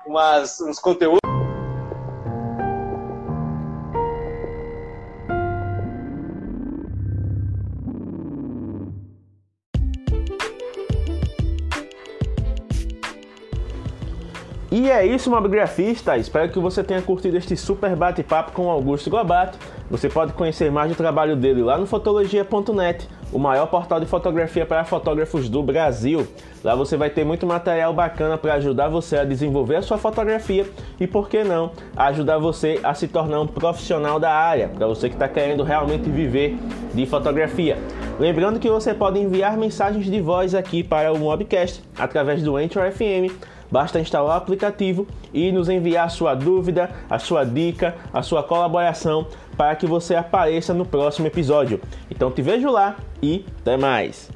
[0.06, 1.35] umas, uns conteúdos.
[14.78, 16.18] E é isso, mobigrafista.
[16.18, 19.58] Espero que você tenha curtido este super bate-papo com Augusto Gobato.
[19.90, 24.66] Você pode conhecer mais do trabalho dele lá no fotologia.net, o maior portal de fotografia
[24.66, 26.28] para fotógrafos do Brasil.
[26.62, 30.66] Lá você vai ter muito material bacana para ajudar você a desenvolver a sua fotografia
[31.00, 35.08] e, por que não, ajudar você a se tornar um profissional da área, para você
[35.08, 36.54] que está querendo realmente viver
[36.92, 37.78] de fotografia.
[38.20, 42.92] Lembrando que você pode enviar mensagens de voz aqui para o Mobcast através do Anchor
[42.92, 48.22] FM Basta instalar o aplicativo e nos enviar a sua dúvida, a sua dica, a
[48.22, 51.80] sua colaboração para que você apareça no próximo episódio.
[52.10, 54.35] Então te vejo lá e até mais!